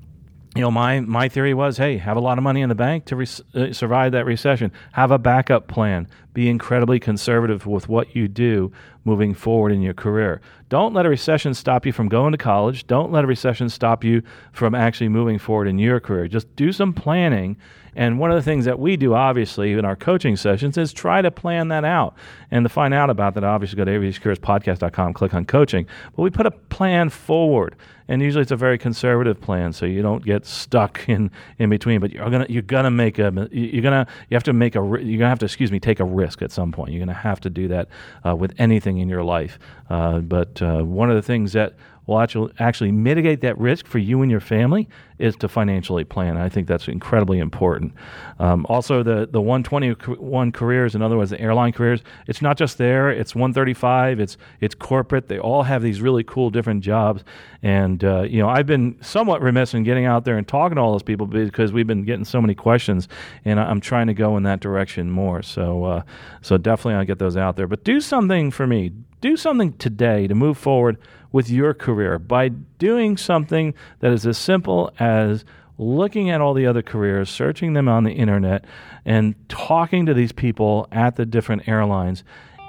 you 0.57 0.61
know, 0.61 0.71
my 0.71 0.99
my 1.01 1.29
theory 1.29 1.53
was, 1.53 1.77
hey, 1.77 1.97
have 1.97 2.17
a 2.17 2.19
lot 2.19 2.37
of 2.37 2.43
money 2.43 2.61
in 2.61 2.69
the 2.69 2.75
bank 2.75 3.05
to 3.05 3.15
re- 3.15 3.27
uh, 3.53 3.71
survive 3.71 4.11
that 4.13 4.25
recession. 4.25 4.71
Have 4.93 5.11
a 5.11 5.19
backup 5.19 5.67
plan. 5.67 6.07
Be 6.33 6.49
incredibly 6.49 6.99
conservative 6.99 7.67
with 7.67 7.87
what 7.87 8.15
you 8.15 8.27
do 8.27 8.71
moving 9.05 9.33
forward 9.33 9.71
in 9.71 9.81
your 9.81 9.93
career. 9.93 10.41
Don't 10.69 10.93
let 10.93 11.05
a 11.05 11.09
recession 11.09 11.53
stop 11.53 11.85
you 11.85 11.93
from 11.93 12.09
going 12.09 12.33
to 12.33 12.37
college. 12.37 12.87
Don't 12.87 13.11
let 13.11 13.23
a 13.23 13.27
recession 13.27 13.69
stop 13.69 14.03
you 14.03 14.21
from 14.51 14.75
actually 14.75 15.09
moving 15.09 15.39
forward 15.39 15.67
in 15.67 15.79
your 15.79 15.99
career. 15.99 16.27
Just 16.27 16.53
do 16.55 16.71
some 16.71 16.93
planning 16.93 17.57
and 17.97 18.19
one 18.19 18.29
of 18.29 18.35
the 18.35 18.43
things 18.43 18.65
that 18.65 18.77
we 18.77 18.95
do, 18.95 19.15
obviously, 19.15 19.73
in 19.73 19.83
our 19.83 19.95
coaching 19.95 20.35
sessions 20.35 20.77
is 20.77 20.93
try 20.93 21.23
to 21.23 21.31
plan 21.31 21.69
that 21.69 21.83
out. 21.83 22.13
And 22.51 22.63
to 22.63 22.69
find 22.69 22.93
out 22.93 23.09
about 23.09 23.33
that, 23.33 23.43
obviously, 23.43 23.75
go 23.75 23.85
to 23.85 23.91
aviationcareerspodcast.com, 23.91 25.13
click 25.13 25.33
on 25.33 25.45
coaching. 25.45 25.87
But 26.15 26.21
we 26.21 26.29
put 26.29 26.45
a 26.45 26.51
plan 26.51 27.09
forward. 27.09 27.75
And 28.07 28.21
usually 28.21 28.43
it's 28.43 28.51
a 28.51 28.55
very 28.55 28.77
conservative 28.77 29.41
plan, 29.41 29.73
so 29.73 29.87
you 29.87 30.03
don't 30.03 30.23
get 30.23 30.45
stuck 30.45 31.09
in, 31.09 31.31
in 31.57 31.71
between. 31.71 31.99
But 31.99 32.11
you're 32.11 32.29
gonna 32.29 32.45
you're 32.47 32.61
gonna 32.61 32.91
make 32.91 33.19
a 33.19 33.49
you're 33.51 33.81
gonna 33.81 34.07
you 34.29 34.35
have 34.35 34.43
to 34.43 34.53
make 34.53 34.75
a 34.75 34.79
you're 34.79 35.17
gonna 35.17 35.27
have 35.27 35.39
to 35.39 35.45
excuse 35.45 35.73
me 35.73 35.79
take 35.79 35.99
a 35.99 36.05
risk 36.05 36.41
at 36.41 36.51
some 36.51 36.71
point. 36.71 36.91
You're 36.91 37.01
gonna 37.01 37.13
have 37.13 37.41
to 37.41 37.49
do 37.49 37.67
that 37.67 37.89
uh, 38.25 38.33
with 38.33 38.53
anything 38.59 38.99
in 38.99 39.09
your 39.09 39.23
life. 39.23 39.59
Uh, 39.89 40.19
but 40.19 40.56
uh, 40.61 40.81
one 40.81 41.09
of 41.09 41.15
the 41.15 41.21
things 41.21 41.53
that 41.53 41.75
will 42.07 42.19
actually, 42.19 42.51
actually 42.57 42.91
mitigate 42.91 43.41
that 43.41 43.57
risk 43.59 43.85
for 43.85 43.99
you 43.99 44.21
and 44.21 44.31
your 44.31 44.39
family 44.39 44.87
is 45.19 45.35
to 45.35 45.47
financially 45.47 46.05
plan. 46.05 46.37
I 46.37 46.47
think 46.47 46.67
that's 46.67 46.87
incredibly 46.87 47.39
important. 47.39 47.93
Um, 48.39 48.65
also, 48.69 49.03
the, 49.03 49.27
the 49.29 49.41
121 49.41 50.51
careers, 50.53 50.95
in 50.95 51.01
other 51.01 51.17
words, 51.17 51.31
the 51.31 51.41
airline 51.41 51.73
careers, 51.73 52.01
it's 52.27 52.41
not 52.41 52.57
just 52.57 52.77
there, 52.77 53.09
it's 53.09 53.35
135, 53.35 54.21
it's, 54.21 54.37
it's 54.61 54.73
corporate. 54.73 55.27
They 55.27 55.37
all 55.37 55.63
have 55.63 55.81
these 55.81 55.99
really 55.99 56.23
cool 56.23 56.49
different 56.49 56.81
jobs. 56.81 57.23
And, 57.61 58.03
uh, 58.03 58.21
you 58.21 58.39
know, 58.39 58.47
I've 58.47 58.67
been 58.67 58.97
somewhat 59.01 59.41
remiss 59.41 59.73
in 59.73 59.83
getting 59.83 60.05
out 60.05 60.23
there 60.23 60.37
and 60.37 60.47
talking 60.47 60.77
to 60.77 60.81
all 60.81 60.93
those 60.93 61.03
people 61.03 61.27
because 61.27 61.73
we've 61.73 61.87
been 61.87 62.03
getting 62.03 62.25
so 62.25 62.39
many 62.39 62.55
questions, 62.55 63.09
and 63.43 63.59
I'm 63.59 63.81
trying 63.81 64.07
to 64.07 64.13
go 64.13 64.37
in 64.37 64.43
that 64.43 64.61
direction 64.61 65.11
more. 65.11 65.41
So, 65.41 65.83
uh, 65.83 66.01
so 66.41 66.57
definitely 66.57 66.93
I'll 66.93 67.05
get 67.05 67.19
those 67.19 67.35
out 67.35 67.57
there. 67.57 67.67
But 67.67 67.83
do 67.83 67.99
something 67.99 68.49
for 68.51 68.65
me. 68.65 68.93
Do 69.19 69.35
something 69.35 69.73
today 69.73 70.27
to 70.27 70.35
move 70.35 70.57
forward 70.57 70.97
with 71.31 71.49
your 71.49 71.73
career 71.73 72.19
by 72.19 72.49
doing 72.49 73.17
something 73.17 73.73
that 73.99 74.11
is 74.11 74.25
as 74.25 74.37
simple 74.37 74.91
as 74.99 75.43
looking 75.77 76.29
at 76.29 76.41
all 76.41 76.53
the 76.53 76.65
other 76.65 76.81
careers, 76.81 77.29
searching 77.29 77.73
them 77.73 77.87
on 77.87 78.03
the 78.03 78.11
internet, 78.11 78.65
and 79.05 79.35
talking 79.49 80.05
to 80.05 80.13
these 80.13 80.31
people 80.31 80.87
at 80.91 81.15
the 81.15 81.25
different 81.25 81.67
airlines 81.67 82.23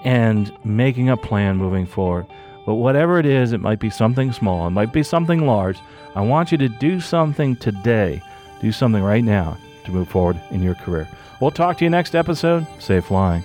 and 0.04 0.52
making 0.64 1.08
a 1.08 1.16
plan 1.16 1.56
moving 1.56 1.86
forward. 1.86 2.26
But 2.66 2.74
whatever 2.74 3.18
it 3.18 3.26
is, 3.26 3.52
it 3.52 3.60
might 3.60 3.80
be 3.80 3.90
something 3.90 4.32
small, 4.32 4.66
it 4.66 4.70
might 4.70 4.92
be 4.92 5.02
something 5.02 5.46
large. 5.46 5.78
I 6.14 6.20
want 6.22 6.52
you 6.52 6.58
to 6.58 6.68
do 6.68 7.00
something 7.00 7.56
today, 7.56 8.22
do 8.60 8.72
something 8.72 9.02
right 9.02 9.24
now 9.24 9.56
to 9.84 9.92
move 9.92 10.08
forward 10.08 10.40
in 10.50 10.62
your 10.62 10.74
career. 10.74 11.08
We'll 11.40 11.50
talk 11.50 11.78
to 11.78 11.84
you 11.84 11.90
next 11.90 12.14
episode. 12.14 12.66
Safe 12.78 13.04
flying. 13.04 13.44